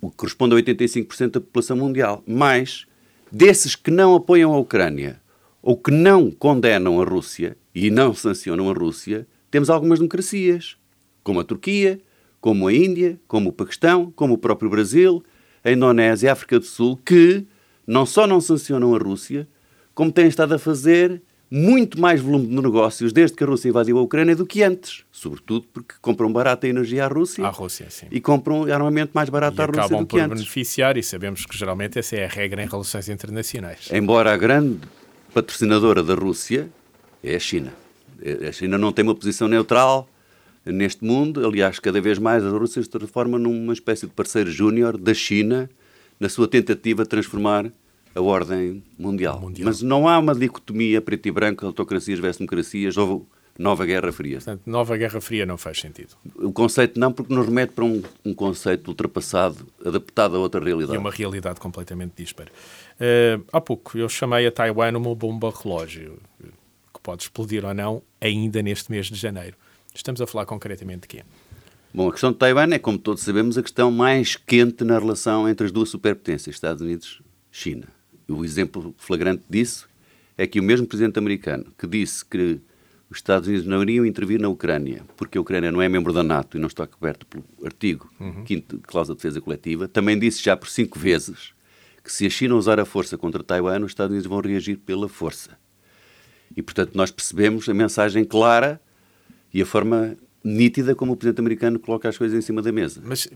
O 0.02 0.10
que 0.10 0.16
corresponde 0.16 0.56
a 0.56 0.60
85% 0.60 1.32
da 1.32 1.42
população 1.42 1.78
mundial. 1.78 2.24
Mas, 2.26 2.86
desses 3.34 3.76
que 3.76 3.90
não 3.90 4.14
apoiam 4.14 4.54
a 4.54 4.60
Ucrânia 4.60 5.20
ou 5.60 5.76
que 5.76 5.90
não 5.90 6.30
condenam 6.30 7.02
a 7.02 7.04
Rússia 7.04 7.58
e 7.74 7.90
não 7.90 8.14
sancionam 8.14 8.70
a 8.70 8.74
Rússia, 8.74 9.28
temos 9.50 9.72
algumas 9.72 9.98
democracias, 9.98 10.78
como 11.24 11.40
a 11.40 11.44
Turquia, 11.44 12.00
como 12.40 12.68
a 12.68 12.74
Índia, 12.74 13.20
como 13.28 13.50
o 13.50 13.54
Paquistão, 13.54 14.14
como 14.16 14.36
o 14.36 14.38
próprio 14.38 14.70
Brasil, 14.70 15.24
a 15.64 15.72
Indonésia, 15.72 16.30
a 16.30 16.34
África 16.34 16.60
do 16.60 16.66
Sul, 16.66 16.96
que 17.04 17.44
não 17.88 18.06
só 18.06 18.28
não 18.28 18.40
sancionam 18.40 18.94
a 18.94 19.00
Rússia, 19.00 19.48
como 19.96 20.12
têm 20.12 20.28
estado 20.28 20.54
a 20.54 20.60
fazer 20.60 21.20
muito 21.56 22.02
mais 22.02 22.20
volume 22.20 22.48
de 22.48 22.56
negócios 22.56 23.14
desde 23.14 23.38
que 23.38 23.44
a 23.44 23.48
Rússia 23.48 23.70
invadiu 23.70 24.00
a 24.00 24.02
Ucrânia 24.02 24.36
do 24.36 24.44
que 24.44 24.64
antes. 24.64 25.04
Sobretudo 25.12 25.68
porque 25.72 25.94
compram 26.02 26.34
barata 26.34 26.68
energia 26.68 27.06
à 27.06 27.08
Rússia. 27.08 27.46
À 27.46 27.50
Rússia, 27.52 27.86
sim. 27.92 28.08
E 28.10 28.20
compram 28.20 28.64
armamento 28.64 29.12
mais 29.14 29.30
barato 29.30 29.56
e 29.60 29.62
à 29.62 29.66
Rússia 29.68 29.96
do 29.96 30.06
que 30.08 30.20
antes. 30.20 30.40
beneficiar 30.40 30.98
e 30.98 31.04
sabemos 31.04 31.46
que 31.46 31.56
geralmente 31.56 32.00
essa 32.00 32.16
é 32.16 32.26
a 32.26 32.28
regra 32.28 32.64
em 32.64 32.68
relações 32.68 33.08
internacionais. 33.08 33.88
Embora 33.94 34.34
a 34.34 34.38
grande 34.38 34.80
patrocinadora 35.32 36.02
da 36.02 36.16
Rússia 36.16 36.68
é 37.24 37.36
a 37.36 37.40
China. 37.40 37.72
A 38.50 38.52
China 38.52 38.76
não 38.80 38.92
tem 38.92 39.04
uma 39.04 39.14
posição 39.14 39.48
neutral 39.48 40.10
neste 40.66 41.06
mundo. 41.06 41.46
Aliás, 41.46 41.78
cada 41.78 42.02
vez 42.02 42.18
mais 42.18 42.44
a 42.44 42.50
Rússia 42.50 42.82
se 42.82 42.90
transforma 42.90 43.38
numa 43.38 43.74
espécie 43.74 44.08
de 44.08 44.12
parceiro 44.12 44.50
júnior 44.50 44.98
da 44.98 45.14
China 45.14 45.70
na 46.20 46.30
sua 46.30 46.48
tentativa 46.48 47.04
de 47.04 47.10
transformar 47.10 47.72
a 48.16 48.22
ordem 48.22 48.84
mundial. 48.98 49.40
mundial. 49.40 49.66
Mas 49.66 49.82
não 49.82 50.08
há 50.08 50.18
uma 50.20 50.36
dicotomia 50.36 51.02
preto 51.02 51.28
e 51.28 51.32
branco, 51.32 51.66
autocracias 51.66 52.20
versus 52.20 52.40
democracias 52.40 52.98
ou 52.98 53.28
nova 53.58 53.86
Guerra 53.86 54.12
Fria. 54.12 54.38
Portanto, 54.38 54.62
nova 54.66 54.98
Guerra 54.98 55.22
Fria 55.22 55.46
não 55.46 55.58
faz 55.58 55.80
sentido. 55.80 56.16
O 56.36 56.52
conceito 56.52 57.00
não, 57.00 57.12
porque 57.12 57.34
nos 57.34 57.46
remete 57.46 57.74
para 57.74 57.86
um, 57.86 58.02
um 58.26 58.34
conceito 58.34 58.88
ultrapassado, 58.88 59.68
adaptado 59.86 60.36
a 60.36 60.40
outra 60.40 60.64
realidade. 60.64 60.96
E 60.96 60.98
uma 60.98 61.12
realidade 61.12 61.60
completamente 61.60 62.14
dispara. 62.18 62.52
Uh, 62.96 63.44
há 63.52 63.62
pouco 63.62 63.98
eu 63.98 64.10
chamei 64.10 64.48
a 64.48 64.52
Taiwan 64.52 64.98
uma 64.98 65.16
bomba 65.16 65.52
relógio, 65.52 66.20
que 66.94 67.00
pode 67.02 67.24
explodir 67.24 67.66
ou 67.66 67.74
não 67.74 68.02
ainda 68.20 68.62
neste 68.62 68.92
mês 68.92 69.08
de 69.08 69.16
janeiro. 69.16 69.56
Estamos 69.94 70.22
a 70.22 70.28
falar 70.28 70.46
concretamente 70.46 71.02
de 71.02 71.08
quê? 71.08 71.24
Bom, 71.94 72.10
a 72.10 72.12
questão 72.12 72.32
de 72.32 72.40
Taiwan 72.40 72.74
é, 72.74 72.80
como 72.80 72.98
todos 72.98 73.22
sabemos, 73.22 73.56
a 73.56 73.62
questão 73.62 73.92
mais 73.92 74.36
quente 74.36 74.84
na 74.84 74.98
relação 74.98 75.48
entre 75.48 75.68
as 75.68 75.72
duas 75.72 75.90
superpotências, 75.90 76.56
Estados 76.56 76.82
Unidos 76.82 77.22
e 77.52 77.56
China. 77.56 77.88
O 78.28 78.44
exemplo 78.44 78.94
flagrante 78.98 79.44
disso 79.50 79.88
é 80.38 80.48
que 80.48 80.60
o 80.60 80.64
mesmo 80.64 80.88
presidente 80.88 81.20
americano 81.20 81.66
que 81.78 81.86
disse 81.86 82.26
que 82.26 82.60
os 83.10 83.18
Estados 83.18 83.48
Unidos 83.48 83.68
não 83.68 83.82
iriam 83.84 84.06
intervir 84.06 84.40
na 84.40 84.50
Ucrânia, 84.50 85.04
porque 85.16 85.38
a 85.38 85.42
Ucrânia 85.42 85.72
não 85.72 85.82
é 85.82 85.88
membro 85.88 86.12
da 86.12 86.24
NATO 86.24 86.58
e 86.58 86.60
não 86.60 86.68
está 86.68 86.88
coberta 86.88 87.26
pelo 87.30 87.44
artigo 87.64 88.12
uhum. 88.20 88.46
5 88.46 88.80
Cláusula 88.88 89.16
de 89.16 89.22
Defesa 89.22 89.40
Coletiva, 89.40 89.88
também 89.88 90.18
disse 90.18 90.42
já 90.42 90.58
por 90.58 90.68
cinco 90.68 90.98
vezes 90.98 91.54
que 92.04 92.12
se 92.12 92.26
a 92.26 92.30
China 92.30 92.56
usar 92.56 92.80
a 92.80 92.86
força 92.86 93.18
contra 93.18 93.44
Taiwan, 93.44 93.80
os 93.82 93.92
Estados 93.92 94.12
Unidos 94.12 94.28
vão 94.28 94.42
reagir 94.42 94.78
pela 94.78 95.08
força. 95.08 95.52
E, 96.56 96.62
portanto, 96.62 96.92
nós 96.96 97.12
percebemos 97.12 97.70
a 97.70 97.74
mensagem 97.74 98.26
clara 98.26 98.82
e 99.54 99.62
a 99.62 99.66
forma 99.66 100.18
nítida 100.44 100.94
como 100.94 101.14
o 101.14 101.16
presidente 101.16 101.40
americano 101.40 101.80
coloca 101.80 102.10
as 102.10 102.18
coisas 102.18 102.38
em 102.38 102.42
cima 102.42 102.62
da 102.62 102.72
mesa. 102.72 103.02
Mas 103.04 103.28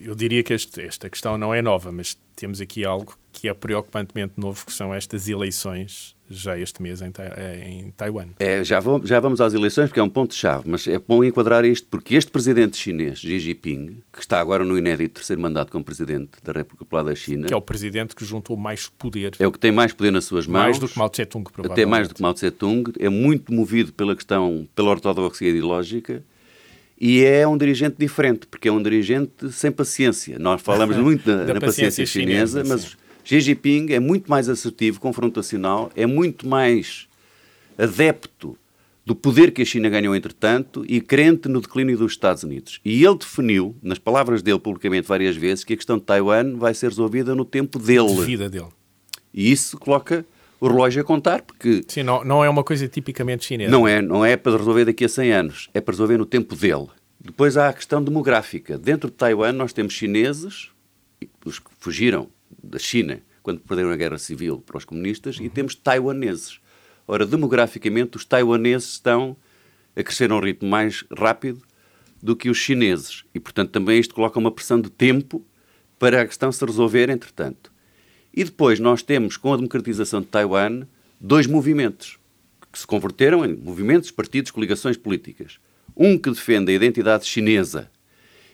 eu 0.00 0.14
diria 0.14 0.42
que 0.42 0.52
este, 0.52 0.80
esta 0.82 1.08
questão 1.08 1.38
não 1.38 1.54
é 1.54 1.62
nova, 1.62 1.90
mas 1.90 2.18
temos 2.34 2.60
aqui 2.60 2.84
algo 2.84 3.16
que 3.32 3.48
é 3.48 3.54
preocupantemente 3.54 4.34
novo, 4.36 4.66
que 4.66 4.72
são 4.72 4.92
estas 4.94 5.28
eleições 5.28 6.15
já 6.28 6.58
este 6.58 6.82
mês 6.82 7.00
em, 7.02 7.12
em 7.64 7.90
Taiwan. 7.90 8.28
É, 8.38 8.62
já, 8.64 8.80
vou, 8.80 9.04
já 9.04 9.20
vamos 9.20 9.40
às 9.40 9.54
eleições, 9.54 9.88
porque 9.88 10.00
é 10.00 10.02
um 10.02 10.08
ponto-chave, 10.08 10.64
mas 10.68 10.86
é 10.86 10.98
bom 10.98 11.22
enquadrar 11.22 11.64
isto, 11.64 11.86
porque 11.88 12.14
este 12.14 12.30
presidente 12.30 12.76
chinês, 12.76 13.18
Xi 13.18 13.38
Jinping, 13.38 14.02
que 14.12 14.20
está 14.20 14.40
agora 14.40 14.64
no 14.64 14.76
inédito 14.76 15.14
terceiro 15.14 15.40
mandato 15.40 15.70
como 15.70 15.84
presidente 15.84 16.30
da 16.42 16.52
República 16.52 16.84
Popular 16.84 17.04
da 17.04 17.14
China... 17.14 17.46
Que 17.46 17.54
é 17.54 17.56
o 17.56 17.62
presidente 17.62 18.14
que 18.14 18.24
juntou 18.24 18.56
mais 18.56 18.88
poder. 18.88 19.34
É 19.38 19.46
o 19.46 19.52
que 19.52 19.58
tem 19.58 19.72
mais 19.72 19.92
poder 19.92 20.10
nas 20.10 20.24
suas 20.24 20.46
mãos. 20.46 20.62
Mais 20.62 20.78
do 20.78 20.88
que 20.88 20.98
Mao 20.98 21.08
Tse-Tung, 21.08 21.44
provavelmente. 21.50 21.80
Até 21.80 21.86
mais 21.88 22.08
do 22.08 22.14
que 22.14 22.22
Mao 22.22 22.34
Tse-Tung. 22.34 22.92
É 22.98 23.08
muito 23.08 23.52
movido 23.52 23.92
pela 23.92 24.14
questão, 24.14 24.66
pela 24.74 24.90
ortodoxia 24.90 25.48
ideológica 25.48 26.22
e 26.98 27.22
é 27.24 27.46
um 27.46 27.58
dirigente 27.58 27.96
diferente, 27.98 28.46
porque 28.46 28.68
é 28.68 28.72
um 28.72 28.82
dirigente 28.82 29.52
sem 29.52 29.70
paciência. 29.70 30.38
Nós 30.38 30.62
falamos 30.62 30.96
muito 30.98 31.28
na, 31.28 31.36
na 31.44 31.60
paciência, 31.60 32.02
paciência, 32.02 32.06
chinesa, 32.06 32.62
chinesa 32.62 32.74
mas 32.74 33.05
Xi 33.26 33.40
Jinping 33.40 33.88
é 33.90 33.98
muito 33.98 34.30
mais 34.30 34.48
assertivo, 34.48 35.00
confrontacional, 35.00 35.90
é 35.96 36.06
muito 36.06 36.46
mais 36.46 37.08
adepto 37.76 38.56
do 39.04 39.16
poder 39.16 39.50
que 39.50 39.62
a 39.62 39.64
China 39.64 39.88
ganhou 39.88 40.14
entretanto 40.14 40.84
e 40.86 41.00
crente 41.00 41.48
no 41.48 41.60
declínio 41.60 41.98
dos 41.98 42.12
Estados 42.12 42.44
Unidos. 42.44 42.80
E 42.84 43.04
ele 43.04 43.18
definiu, 43.18 43.74
nas 43.82 43.98
palavras 43.98 44.42
dele 44.42 44.60
publicamente 44.60 45.08
várias 45.08 45.34
vezes, 45.34 45.64
que 45.64 45.72
a 45.72 45.76
questão 45.76 45.98
de 45.98 46.04
Taiwan 46.04 46.54
vai 46.56 46.72
ser 46.72 46.86
resolvida 46.86 47.34
no 47.34 47.44
tempo 47.44 47.80
dele. 47.80 48.14
De 48.14 48.22
vida 48.22 48.48
dele. 48.48 48.68
E 49.34 49.50
isso 49.50 49.76
coloca 49.76 50.24
o 50.60 50.68
relógio 50.68 51.02
a 51.02 51.04
contar, 51.04 51.42
porque... 51.42 51.82
Sim, 51.88 52.04
não, 52.04 52.24
não 52.24 52.44
é 52.44 52.48
uma 52.48 52.62
coisa 52.62 52.86
tipicamente 52.86 53.44
chinesa. 53.44 53.72
Não 53.72 53.88
é, 53.88 54.00
não 54.00 54.24
é 54.24 54.36
para 54.36 54.56
resolver 54.56 54.84
daqui 54.84 55.04
a 55.04 55.08
100 55.08 55.32
anos, 55.32 55.68
é 55.74 55.80
para 55.80 55.90
resolver 55.90 56.16
no 56.16 56.26
tempo 56.26 56.54
dele. 56.54 56.86
Depois 57.18 57.56
há 57.56 57.70
a 57.70 57.72
questão 57.72 58.00
demográfica. 58.00 58.78
Dentro 58.78 59.10
de 59.10 59.16
Taiwan 59.16 59.52
nós 59.52 59.72
temos 59.72 59.94
chineses, 59.94 60.70
os 61.44 61.58
que 61.58 61.70
fugiram 61.80 62.28
da 62.62 62.78
China 62.78 63.22
quando 63.46 63.60
perderam 63.60 63.90
a 63.90 63.96
guerra 63.96 64.18
civil 64.18 64.60
para 64.60 64.76
os 64.76 64.84
comunistas, 64.84 65.38
uhum. 65.38 65.44
e 65.44 65.48
temos 65.48 65.76
taiwaneses. 65.76 66.58
Ora, 67.06 67.24
demograficamente, 67.24 68.16
os 68.16 68.24
taiwaneses 68.24 68.94
estão 68.94 69.36
a 69.94 70.02
crescer 70.02 70.32
a 70.32 70.34
um 70.34 70.40
ritmo 70.40 70.68
mais 70.68 71.04
rápido 71.16 71.62
do 72.20 72.34
que 72.34 72.50
os 72.50 72.58
chineses. 72.58 73.24
E, 73.32 73.38
portanto, 73.38 73.70
também 73.70 74.00
isto 74.00 74.16
coloca 74.16 74.36
uma 74.36 74.50
pressão 74.50 74.80
de 74.80 74.90
tempo 74.90 75.46
para 75.96 76.22
a 76.22 76.26
questão 76.26 76.50
se 76.50 76.64
resolver, 76.64 77.08
entretanto. 77.08 77.72
E 78.34 78.42
depois 78.42 78.80
nós 78.80 79.00
temos, 79.00 79.36
com 79.36 79.52
a 79.52 79.56
democratização 79.56 80.20
de 80.20 80.26
Taiwan, 80.26 80.82
dois 81.20 81.46
movimentos 81.46 82.18
que 82.72 82.80
se 82.80 82.86
converteram 82.86 83.44
em 83.44 83.54
movimentos, 83.54 84.10
partidos, 84.10 84.50
coligações 84.50 84.96
políticas. 84.96 85.60
Um 85.96 86.18
que 86.18 86.30
defende 86.30 86.72
a 86.72 86.74
identidade 86.74 87.24
chinesa 87.24 87.88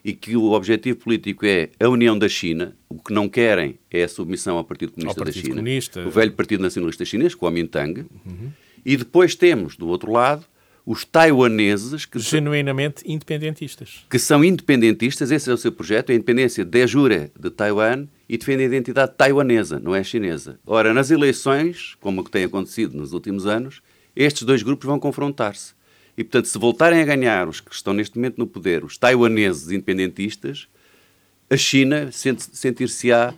e 0.04 0.12
que 0.12 0.36
o 0.36 0.50
objetivo 0.52 0.98
político 0.98 1.46
é 1.46 1.70
a 1.78 1.88
união 1.88 2.18
da 2.18 2.28
China, 2.28 2.76
o 2.88 2.98
que 2.98 3.12
não 3.12 3.28
querem 3.28 3.78
é 3.90 4.02
a 4.02 4.08
submissão 4.08 4.56
ao 4.56 4.64
Partido 4.64 4.92
Comunista 4.92 5.20
ao 5.20 5.24
Partido 5.24 5.42
da 5.42 5.48
China, 5.48 5.56
Comunista. 5.56 6.06
o 6.06 6.10
velho 6.10 6.32
Partido 6.32 6.62
Nacionalista 6.62 7.04
Chinês, 7.04 7.34
com 7.34 7.46
o 7.46 7.48
Kuomintang, 7.48 8.06
uhum. 8.26 8.50
e 8.84 8.96
depois 8.96 9.34
temos, 9.34 9.76
do 9.76 9.86
outro 9.86 10.10
lado, 10.10 10.44
os 10.84 11.04
taiwaneses 11.04 12.04
que 12.04 12.18
genuinamente 12.18 13.04
independentistas. 13.06 14.04
Que 14.10 14.18
são 14.18 14.44
independentistas, 14.44 15.30
esse 15.30 15.48
é 15.48 15.52
o 15.52 15.56
seu 15.56 15.70
projeto, 15.70 16.10
a 16.10 16.14
independência 16.14 16.64
de 16.64 16.86
jure 16.86 17.30
de 17.38 17.50
Taiwan 17.50 18.06
e 18.28 18.36
defende 18.36 18.64
a 18.64 18.66
identidade 18.66 19.12
taiwanesa, 19.16 19.78
não 19.78 19.94
é 19.94 20.02
chinesa. 20.02 20.58
Ora, 20.66 20.92
nas 20.92 21.10
eleições, 21.10 21.96
como 22.00 22.28
tem 22.28 22.44
acontecido 22.44 22.96
nos 22.96 23.12
últimos 23.12 23.46
anos, 23.46 23.80
estes 24.16 24.42
dois 24.42 24.62
grupos 24.62 24.86
vão 24.86 24.98
confrontar-se. 24.98 25.74
E, 26.22 26.24
portanto, 26.24 26.46
se 26.46 26.56
voltarem 26.56 27.00
a 27.00 27.04
ganhar 27.04 27.48
os 27.48 27.60
que 27.60 27.74
estão 27.74 27.92
neste 27.92 28.16
momento 28.16 28.38
no 28.38 28.46
poder, 28.46 28.84
os 28.84 28.96
taiwaneses 28.96 29.72
independentistas, 29.72 30.68
a 31.50 31.56
China 31.56 32.10
sentir-se-á 32.12 33.34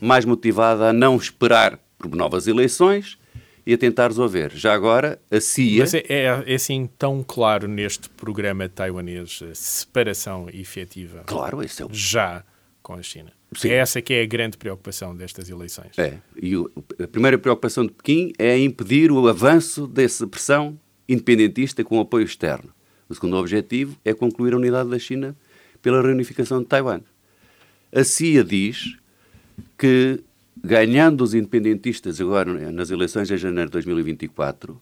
mais 0.00 0.24
motivada 0.24 0.88
a 0.88 0.92
não 0.94 1.14
esperar 1.14 1.78
por 1.98 2.10
novas 2.16 2.46
eleições 2.46 3.18
e 3.66 3.74
a 3.74 3.78
tentar 3.78 4.06
resolver. 4.06 4.50
Já 4.54 4.72
agora, 4.72 5.20
a 5.30 5.40
CIA... 5.42 5.80
Mas 5.80 5.92
é, 5.92 6.04
é, 6.08 6.42
é 6.46 6.54
assim 6.54 6.88
tão 6.98 7.22
claro 7.22 7.68
neste 7.68 8.08
programa 8.08 8.66
taiwanês 8.66 9.40
a 9.50 9.54
separação 9.54 10.48
efetiva? 10.50 11.24
Claro, 11.26 11.60
é 11.60 11.66
o... 11.84 11.88
Já 11.92 12.42
com 12.82 12.94
a 12.94 13.02
China. 13.02 13.30
Sim. 13.54 13.68
É 13.68 13.74
essa 13.74 14.00
que 14.00 14.14
é 14.14 14.22
a 14.22 14.26
grande 14.26 14.56
preocupação 14.56 15.14
destas 15.14 15.50
eleições. 15.50 15.98
É. 15.98 16.16
E 16.40 16.56
o, 16.56 16.72
a 16.98 17.06
primeira 17.06 17.36
preocupação 17.36 17.84
de 17.84 17.92
Pequim 17.92 18.32
é 18.38 18.58
impedir 18.58 19.12
o 19.12 19.28
avanço 19.28 19.86
dessa 19.86 20.26
pressão 20.26 20.80
independentista 21.08 21.84
com 21.84 22.00
apoio 22.00 22.24
externo. 22.24 22.70
O 23.08 23.14
segundo 23.14 23.36
objetivo 23.36 23.96
é 24.04 24.14
concluir 24.14 24.54
a 24.54 24.56
unidade 24.56 24.88
da 24.88 24.98
China 24.98 25.36
pela 25.82 26.00
reunificação 26.00 26.60
de 26.60 26.66
Taiwan. 26.66 27.00
A 27.94 28.04
CIA 28.04 28.42
diz 28.42 28.96
que, 29.76 30.20
ganhando 30.56 31.22
os 31.22 31.34
independentistas 31.34 32.20
agora 32.20 32.72
nas 32.72 32.90
eleições 32.90 33.28
de 33.28 33.36
janeiro 33.36 33.68
de 33.68 33.72
2024, 33.72 34.80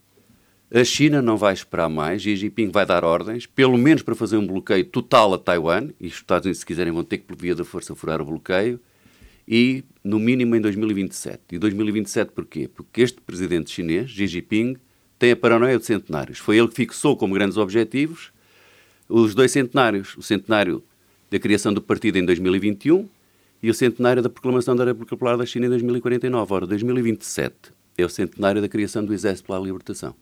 a 0.73 0.85
China 0.85 1.21
não 1.21 1.37
vai 1.37 1.53
esperar 1.53 1.89
mais, 1.89 2.23
Xi 2.23 2.37
Jinping 2.37 2.71
vai 2.71 2.87
dar 2.87 3.05
ordens, 3.05 3.45
pelo 3.45 3.77
menos 3.77 4.03
para 4.03 4.15
fazer 4.15 4.37
um 4.37 4.47
bloqueio 4.47 4.85
total 4.85 5.35
a 5.35 5.39
Taiwan, 5.39 5.89
e 5.99 6.07
os 6.07 6.15
Estados 6.15 6.47
Unidos, 6.47 6.61
se 6.61 6.67
quiserem, 6.67 6.93
vão 6.93 7.03
ter 7.03 7.19
que, 7.19 7.25
por 7.25 7.37
via 7.37 7.57
da 7.57 7.65
força, 7.65 7.93
furar 7.97 8.23
o 8.23 8.25
bloqueio, 8.25 8.79
e 9.49 9.83
no 10.05 10.21
mínimo 10.21 10.55
em 10.55 10.61
2027. 10.61 11.41
E 11.51 11.59
2027 11.59 12.31
porquê? 12.31 12.71
Porque 12.73 13.01
este 13.01 13.21
presidente 13.21 13.69
chinês, 13.69 14.11
Xi 14.11 14.29
Jinping, 14.29 14.77
tem 15.21 15.33
a 15.33 15.37
paranoia 15.37 15.79
de 15.79 15.85
centenários. 15.85 16.39
Foi 16.39 16.57
ele 16.57 16.67
que 16.69 16.75
fixou 16.75 17.15
como 17.15 17.35
grandes 17.35 17.59
objetivos 17.59 18.33
os 19.07 19.35
dois 19.35 19.53
centenários. 19.53 20.17
O 20.17 20.23
centenário 20.23 20.83
da 21.31 21.39
criação 21.39 21.75
do 21.75 21.83
partido 21.83 22.17
em 22.17 22.25
2021 22.25 23.07
e 23.63 23.69
o 23.69 23.75
centenário 23.75 24.23
da 24.23 24.31
proclamação 24.31 24.75
da 24.75 24.83
República 24.83 25.11
Popular 25.11 25.37
da 25.37 25.45
China 25.45 25.67
em 25.67 25.69
2049. 25.69 26.55
Ora, 26.55 26.67
2027 26.67 27.55
é 27.99 28.05
o 28.05 28.09
centenário 28.09 28.63
da 28.63 28.69
criação 28.69 29.05
do 29.05 29.13
Exército 29.13 29.47
pela 29.47 29.59
Libertação. 29.61 30.15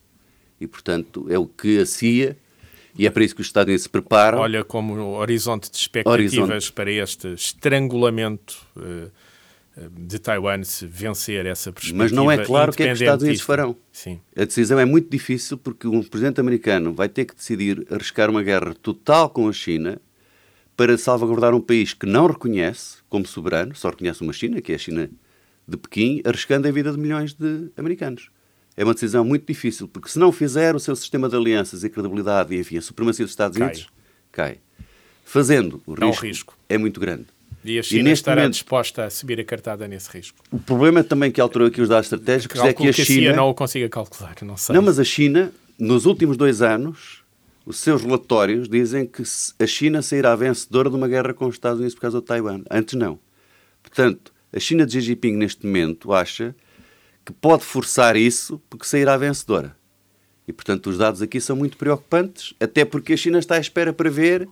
E, 0.61 0.67
portanto, 0.67 1.27
é 1.31 1.39
o 1.39 1.47
que 1.47 1.79
a 1.79 1.87
CIA, 1.87 2.37
e 2.99 3.07
é 3.07 3.11
para 3.11 3.23
isso 3.23 3.37
que 3.37 3.41
os 3.41 3.47
Estados 3.47 3.69
Unidos 3.69 3.85
se 3.85 3.89
preparam. 3.89 4.41
Olha 4.41 4.65
como 4.65 4.99
horizonte 5.15 5.71
de 5.71 5.77
expectativas 5.77 6.37
horizonte. 6.37 6.73
para 6.73 6.91
este 6.91 7.33
estrangulamento. 7.35 8.67
Uh, 8.77 9.09
de 9.91 10.19
Taiwan 10.19 10.63
se 10.65 10.87
vencer 10.87 11.47
essa 11.47 11.73
perspectiva. 11.73 12.05
Mas 12.05 12.13
não 12.13 12.31
é 12.31 12.45
claro 12.45 12.73
o 12.73 12.75
que 12.75 12.83
é 12.83 12.87
que 12.87 12.93
os 12.93 13.01
Estados 13.01 13.23
Unidos 13.23 13.43
farão. 13.43 13.77
Sim. 13.93 14.21
A 14.37 14.45
decisão 14.45 14.79
é 14.79 14.85
muito 14.85 15.11
difícil 15.11 15.57
porque 15.57 15.87
um 15.87 16.03
presidente 16.03 16.41
americano 16.41 16.93
vai 16.93 17.09
ter 17.09 17.25
que 17.25 17.35
decidir 17.35 17.87
arriscar 17.91 18.31
uma 18.31 18.43
guerra 18.43 18.75
total 18.75 19.31
com 19.31 19.49
a 19.49 19.53
China 19.53 20.01
para 20.77 20.97
salvaguardar 20.97 21.55
um 21.55 21.61
país 21.61 21.93
que 21.93 22.07
não 22.07 22.27
reconhece 22.27 22.99
como 23.09 23.27
soberano, 23.27 23.75
só 23.75 23.91
reconhece 23.91 24.23
uma 24.23 24.33
China, 24.33 24.61
que 24.61 24.73
é 24.73 24.75
a 24.77 24.79
China 24.79 25.11
de 25.67 25.77
Pequim, 25.77 26.23
arriscando 26.25 26.69
a 26.69 26.71
vida 26.71 26.93
de 26.93 26.99
milhões 26.99 27.35
de 27.35 27.71
americanos. 27.77 28.31
É 28.77 28.85
uma 28.85 28.95
decisão 28.95 29.25
muito 29.25 29.45
difícil, 29.45 29.89
porque 29.89 30.09
se 30.09 30.19
não 30.19 30.31
fizer 30.31 30.77
o 30.77 30.79
seu 30.79 30.95
sistema 30.95 31.29
de 31.29 31.35
alianças 31.35 31.83
e 31.83 31.91
credibilidade 31.91 32.55
e, 32.55 32.61
enfim, 32.61 32.79
a 32.79 32.83
supremacia 32.83 33.25
dos 33.25 33.33
Estados 33.33 33.59
Unidos, 33.59 33.89
cai. 34.31 34.55
cai. 34.55 34.61
Fazendo, 35.25 35.83
o 35.85 35.95
risco, 35.95 36.25
risco, 36.25 36.59
é 36.69 36.79
muito 36.79 37.01
grande. 37.01 37.27
E 37.65 37.79
a 37.79 37.83
China 37.83 38.11
e 38.11 38.13
estará 38.13 38.43
momento, 38.43 38.55
disposta 38.55 39.05
a 39.05 39.11
subir 39.11 39.41
a 39.41 39.45
cartada 39.45 39.87
nesse 39.89 40.11
risco. 40.11 40.39
O 40.51 40.59
problema 40.59 41.03
também 41.03 41.31
que 41.31 41.41
alterou 41.41 41.69
aqui 41.69 41.81
os 41.81 41.89
dados 41.89 42.07
estratégicos 42.07 42.61
é 42.61 42.73
que 42.73 42.89
a 42.89 42.93
China... 42.93 43.33
a 43.33 43.37
não 43.37 43.51
o 43.51 43.55
consiga 43.55 43.89
calcular, 43.89 44.35
não 44.43 44.57
sei. 44.57 44.75
Não, 44.75 44.83
mas 44.83 44.99
a 44.99 45.05
China, 45.05 45.53
nos 45.79 46.07
últimos 46.07 46.37
dois 46.37 46.63
anos, 46.63 47.23
os 47.67 47.79
seus 47.79 48.03
relatórios 48.03 48.69
dizem 48.69 49.07
que 49.07 49.23
a 49.59 49.67
China 49.67 50.01
sairá 50.01 50.35
vencedora 50.35 50.89
de 50.89 50.97
uma 50.97 51.09
guerra 51.09 51.35
com 51.35 51.47
os 51.47 51.57
Estados 51.57 51.79
Unidos 51.79 51.95
por 51.95 52.01
causa 52.03 52.19
do 52.19 52.23
Taiwan. 52.23 52.63
Antes 52.71 52.95
não. 52.95 53.19
Portanto, 53.83 54.33
a 54.53 54.59
China 54.59 54.87
de 54.87 54.93
Xi 54.93 55.01
Jinping, 55.03 55.37
neste 55.37 55.67
momento, 55.67 56.13
acha 56.13 56.55
que 57.25 57.33
pode 57.33 57.65
forçar 57.65 58.17
isso 58.17 58.61
porque 58.71 58.87
sairá 58.87 59.17
vencedora. 59.17 59.77
E, 60.47 60.53
portanto, 60.53 60.89
os 60.89 60.97
dados 60.97 61.21
aqui 61.21 61.43
são 61.43 61.55
muito 61.55 61.77
preocupantes, 61.77 62.55
até 62.59 62.87
porque 62.87 63.13
a 63.13 63.17
China 63.19 63.39
está 63.39 63.57
à 63.57 63.61
espera 63.61 63.93
para 63.93 64.09
ver 64.09 64.49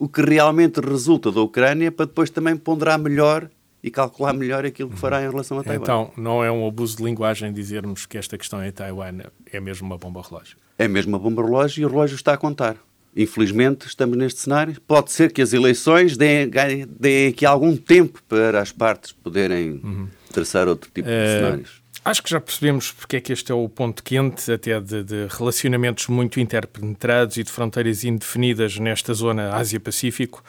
o 0.00 0.08
que 0.08 0.22
realmente 0.22 0.80
resulta 0.80 1.30
da 1.30 1.42
Ucrânia 1.42 1.92
para 1.92 2.06
depois 2.06 2.30
também 2.30 2.56
ponderar 2.56 2.98
melhor 2.98 3.50
e 3.82 3.90
calcular 3.90 4.32
melhor 4.32 4.64
aquilo 4.64 4.88
que 4.88 4.98
fará 4.98 5.22
em 5.22 5.28
relação 5.30 5.58
a 5.58 5.62
Taiwan. 5.62 5.82
Então, 5.82 6.10
não 6.16 6.42
é 6.42 6.50
um 6.50 6.66
abuso 6.66 6.96
de 6.96 7.04
linguagem 7.04 7.52
dizermos 7.52 8.06
que 8.06 8.16
esta 8.16 8.38
questão 8.38 8.64
em 8.64 8.72
Taiwan 8.72 9.18
é 9.52 9.60
mesmo 9.60 9.86
uma 9.86 9.98
bomba 9.98 10.22
relógio? 10.22 10.56
É 10.78 10.88
mesmo 10.88 11.12
uma 11.12 11.18
bomba 11.18 11.42
relógio 11.42 11.82
e 11.82 11.84
o 11.84 11.88
relógio 11.88 12.14
está 12.14 12.32
a 12.32 12.36
contar. 12.38 12.76
Infelizmente, 13.14 13.86
estamos 13.86 14.16
neste 14.16 14.40
cenário. 14.40 14.80
Pode 14.86 15.12
ser 15.12 15.32
que 15.32 15.42
as 15.42 15.52
eleições 15.52 16.16
deem, 16.16 16.48
deem 16.88 17.28
aqui 17.28 17.44
algum 17.44 17.76
tempo 17.76 18.22
para 18.26 18.60
as 18.60 18.72
partes 18.72 19.12
poderem 19.12 19.80
uhum. 19.84 20.08
traçar 20.32 20.66
outro 20.66 20.90
tipo 20.90 21.08
de 21.08 21.14
uh, 21.14 21.38
cenários. 21.38 21.79
Acho 22.02 22.22
que 22.22 22.30
já 22.30 22.40
percebemos 22.40 22.90
porque 22.92 23.16
é 23.16 23.20
que 23.20 23.32
este 23.32 23.52
é 23.52 23.54
o 23.54 23.68
ponto 23.68 24.02
quente, 24.02 24.50
até 24.50 24.80
de, 24.80 25.04
de 25.04 25.26
relacionamentos 25.28 26.06
muito 26.08 26.40
interpenetrados 26.40 27.36
e 27.36 27.44
de 27.44 27.50
fronteiras 27.50 28.04
indefinidas 28.04 28.78
nesta 28.78 29.12
zona 29.12 29.54
Ásia-Pacífico, 29.54 30.42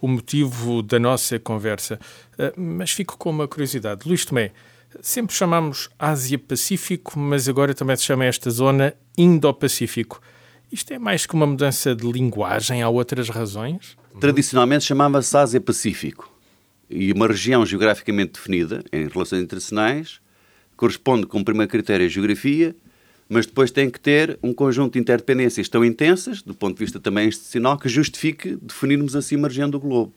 o 0.00 0.08
motivo 0.08 0.82
da 0.82 0.98
nossa 0.98 1.38
conversa. 1.38 2.00
Uh, 2.36 2.60
mas 2.60 2.90
fico 2.90 3.16
com 3.16 3.30
uma 3.30 3.46
curiosidade. 3.46 4.06
Luís 4.06 4.24
Tomé, 4.24 4.50
sempre 5.00 5.34
chamamos 5.34 5.88
Ásia-Pacífico, 5.96 7.16
mas 7.16 7.48
agora 7.48 7.72
também 7.72 7.94
se 7.96 8.02
chama 8.02 8.24
esta 8.24 8.50
zona 8.50 8.92
Indo-Pacífico. 9.16 10.20
Isto 10.72 10.92
é 10.92 10.98
mais 10.98 11.24
que 11.24 11.34
uma 11.34 11.46
mudança 11.46 11.94
de 11.94 12.10
linguagem, 12.10 12.82
há 12.82 12.88
outras 12.88 13.28
razões? 13.28 13.96
Tradicionalmente 14.20 14.84
chamava-se 14.84 15.36
Ásia-Pacífico. 15.36 16.32
E 16.90 17.12
uma 17.12 17.28
região 17.28 17.64
geograficamente 17.64 18.32
definida, 18.32 18.82
em 18.92 19.06
relações 19.06 19.42
internacionais, 19.42 20.20
corresponde 20.76 21.26
com 21.26 21.40
o 21.40 21.44
primeiro 21.44 21.70
critério 21.70 22.06
a 22.06 22.08
geografia, 22.08 22.74
mas 23.28 23.46
depois 23.46 23.70
tem 23.70 23.90
que 23.90 23.98
ter 23.98 24.38
um 24.42 24.52
conjunto 24.52 24.92
de 24.92 24.98
interdependências 25.00 25.68
tão 25.68 25.84
intensas, 25.84 26.42
do 26.42 26.54
ponto 26.54 26.78
de 26.78 26.84
vista 26.84 27.00
também 27.00 27.28
institucional, 27.28 27.78
que 27.78 27.88
justifique 27.88 28.56
definirmos 28.62 29.16
assim 29.16 29.36
uma 29.36 29.48
região 29.48 29.68
do 29.68 29.80
globo. 29.80 30.12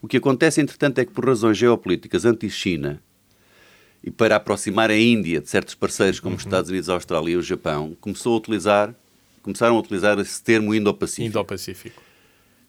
O 0.00 0.06
que 0.06 0.16
acontece, 0.16 0.60
entretanto, 0.60 0.98
é 0.98 1.04
que 1.04 1.12
por 1.12 1.26
razões 1.26 1.56
geopolíticas 1.56 2.24
anti-China 2.24 3.02
e 4.02 4.10
para 4.10 4.36
aproximar 4.36 4.90
a 4.90 4.96
Índia 4.96 5.40
de 5.40 5.48
certos 5.48 5.74
parceiros 5.74 6.20
como 6.20 6.36
os 6.36 6.42
uhum. 6.42 6.48
Estados 6.48 6.70
Unidos, 6.70 6.88
a 6.88 6.94
Austrália 6.94 7.32
e 7.32 7.36
o 7.36 7.42
Japão, 7.42 7.96
começou 8.00 8.34
a 8.34 8.38
utilizar 8.38 8.94
começaram 9.42 9.76
a 9.76 9.80
utilizar 9.80 10.18
esse 10.18 10.42
termo 10.42 10.74
Indo-Pacífico. 10.74 11.38
Indo-Pacífico. 11.38 12.02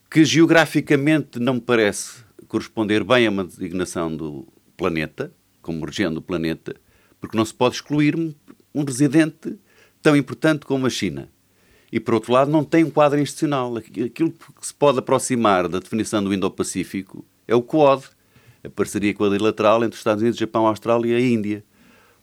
Que 0.10 0.26
geograficamente 0.26 1.40
não 1.40 1.56
me 1.56 1.62
parece 1.62 2.24
corresponder 2.48 3.04
bem 3.04 3.28
a 3.28 3.30
uma 3.30 3.44
designação 3.44 4.16
do 4.16 4.48
planeta, 4.76 5.32
como 5.62 5.86
região 5.86 6.14
do 6.14 6.22
planeta, 6.22 6.76
porque 7.24 7.38
não 7.38 7.46
se 7.46 7.54
pode 7.54 7.76
excluir 7.76 8.18
um 8.76 8.84
residente 8.84 9.58
tão 10.02 10.14
importante 10.14 10.66
como 10.66 10.86
a 10.86 10.90
China. 10.90 11.30
E, 11.90 11.98
por 11.98 12.16
outro 12.16 12.34
lado, 12.34 12.52
não 12.52 12.66
tem 12.66 12.84
um 12.84 12.90
quadro 12.90 13.18
institucional. 13.18 13.78
Aquilo 13.78 14.30
que 14.30 14.68
se 14.68 14.74
pode 14.74 15.00
aproximar 15.00 15.70
da 15.70 15.80
definição 15.80 16.22
do 16.22 16.34
Indo-Pacífico 16.34 17.24
é 17.48 17.56
o 17.56 17.62
Quad, 17.62 18.04
a 18.62 18.70
parceria 18.70 19.14
quadrilateral 19.14 19.78
entre 19.86 19.94
os 19.94 20.00
Estados 20.00 20.22
Unidos, 20.22 20.38
Japão, 20.38 20.68
Austrália 20.68 21.14
e 21.14 21.16
a 21.16 21.26
Índia. 21.26 21.64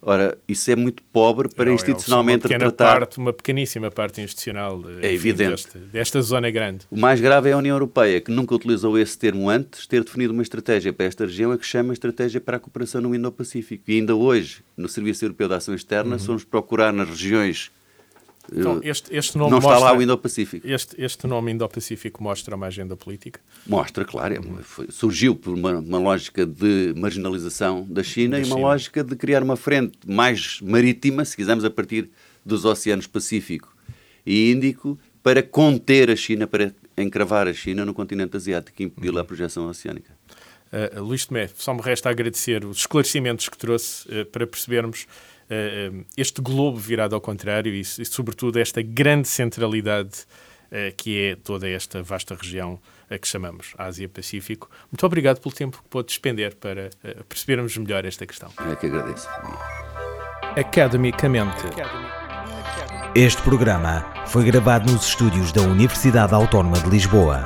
Ora, 0.02 0.38
isso 0.48 0.70
é 0.70 0.76
muito 0.76 1.02
pobre 1.12 1.48
para 1.48 1.66
não, 1.66 1.74
institucionalmente 1.74 2.46
é 2.46 2.48
uma 2.48 2.52
retratar. 2.52 3.00
Parte, 3.00 3.18
uma 3.18 3.32
pequeníssima 3.32 3.90
parte 3.90 4.20
institucional 4.22 4.82
é 5.02 5.12
evidente. 5.12 5.50
Desta, 5.50 5.78
desta, 5.78 6.22
zona 6.22 6.50
grande. 6.50 6.86
O 6.90 6.98
mais 6.98 7.20
grave 7.20 7.50
é 7.50 7.52
a 7.52 7.58
União 7.58 7.74
Europeia, 7.74 8.20
que 8.20 8.30
nunca 8.30 8.54
utilizou 8.54 8.98
esse 8.98 9.18
termo 9.18 9.50
antes, 9.50 9.86
ter 9.86 10.02
definido 10.02 10.32
uma 10.32 10.42
estratégia 10.42 10.92
para 10.92 11.04
esta 11.04 11.26
região, 11.26 11.52
a 11.52 11.58
que 11.58 11.66
chama 11.66 11.92
Estratégia 11.92 12.40
para 12.40 12.56
a 12.56 12.60
Cooperação 12.60 13.02
no 13.02 13.14
Indo-Pacífico. 13.14 13.84
E 13.88 13.96
ainda 13.96 14.16
hoje, 14.16 14.62
no 14.74 14.88
Serviço 14.88 15.24
Europeu 15.24 15.48
de 15.48 15.54
Ação 15.54 15.74
Externa, 15.74 16.12
uhum. 16.12 16.18
somos 16.18 16.44
procurar 16.44 16.92
nas 16.92 17.08
regiões 17.08 17.70
então, 18.52 18.80
este, 18.82 19.14
este 19.14 19.38
nome 19.38 19.50
não 19.50 19.58
está 19.58 19.70
mostra, 19.70 19.90
lá 19.90 19.96
o 19.96 20.02
Indo-Pacífico. 20.02 20.66
Este, 20.66 21.00
este 21.00 21.26
nome 21.26 21.52
Indo-Pacífico 21.52 22.22
mostra 22.22 22.56
uma 22.56 22.66
agenda 22.66 22.96
política? 22.96 23.40
Mostra, 23.66 24.04
claro. 24.04 24.34
É, 24.34 24.62
foi, 24.62 24.88
surgiu 24.90 25.36
por 25.36 25.54
uma, 25.54 25.78
uma, 25.78 25.98
lógica 25.98 26.44
de 26.44 26.92
marginalização 26.96 27.86
da 27.88 28.02
China 28.02 28.36
da 28.36 28.38
e 28.38 28.44
uma 28.44 28.56
China. 28.56 28.68
lógica 28.68 29.04
de 29.04 29.14
criar 29.14 29.42
uma 29.42 29.56
frente 29.56 29.98
mais 30.06 30.60
marítima, 30.60 31.24
se 31.24 31.36
quisermos, 31.36 31.64
a 31.64 31.70
partir 31.70 32.10
dos 32.44 32.64
oceanos 32.64 33.06
Pacífico 33.06 33.74
e 34.26 34.50
Índico, 34.50 34.98
para 35.22 35.42
conter 35.42 36.10
a 36.10 36.16
China, 36.16 36.46
para 36.46 36.74
encravar 36.96 37.46
a 37.46 37.52
China 37.52 37.84
no 37.84 37.94
continente 37.94 38.36
asiático 38.36 38.82
e 38.82 38.86
impedir-lhe 38.86 39.18
a 39.18 39.24
projeção 39.24 39.68
oceânica. 39.68 40.18
Uh, 40.72 41.02
Luís 41.02 41.26
Tomé, 41.26 41.48
só 41.56 41.74
me 41.74 41.80
resta 41.82 42.08
agradecer 42.08 42.64
os 42.64 42.78
esclarecimentos 42.78 43.48
que 43.48 43.58
trouxe 43.58 44.06
uh, 44.08 44.24
para 44.26 44.46
percebermos 44.46 45.06
este 46.16 46.40
globo 46.40 46.78
virado 46.78 47.14
ao 47.14 47.20
contrário 47.20 47.74
e, 47.74 47.80
e 47.80 48.04
sobretudo, 48.04 48.58
esta 48.58 48.80
grande 48.82 49.28
centralidade 49.28 50.24
uh, 50.70 50.94
que 50.96 51.30
é 51.30 51.36
toda 51.36 51.68
esta 51.68 52.02
vasta 52.02 52.34
região 52.34 52.80
a 53.08 53.18
que 53.18 53.26
chamamos 53.26 53.74
Ásia-Pacífico. 53.76 54.70
Muito 54.90 55.04
obrigado 55.04 55.40
pelo 55.40 55.54
tempo 55.54 55.78
que 55.82 55.88
pôde 55.88 56.08
despender 56.08 56.56
para 56.56 56.90
uh, 57.02 57.24
percebermos 57.24 57.76
melhor 57.76 58.04
esta 58.04 58.26
questão. 58.26 58.50
É 58.70 58.76
que 58.76 58.86
agradeço. 58.86 59.28
Academicamente. 60.56 61.62
Este 63.14 63.42
programa 63.42 64.12
foi 64.26 64.44
gravado 64.44 64.90
nos 64.92 65.06
estúdios 65.06 65.50
da 65.52 65.62
Universidade 65.62 66.32
Autónoma 66.32 66.78
de 66.78 66.88
Lisboa. 66.90 67.42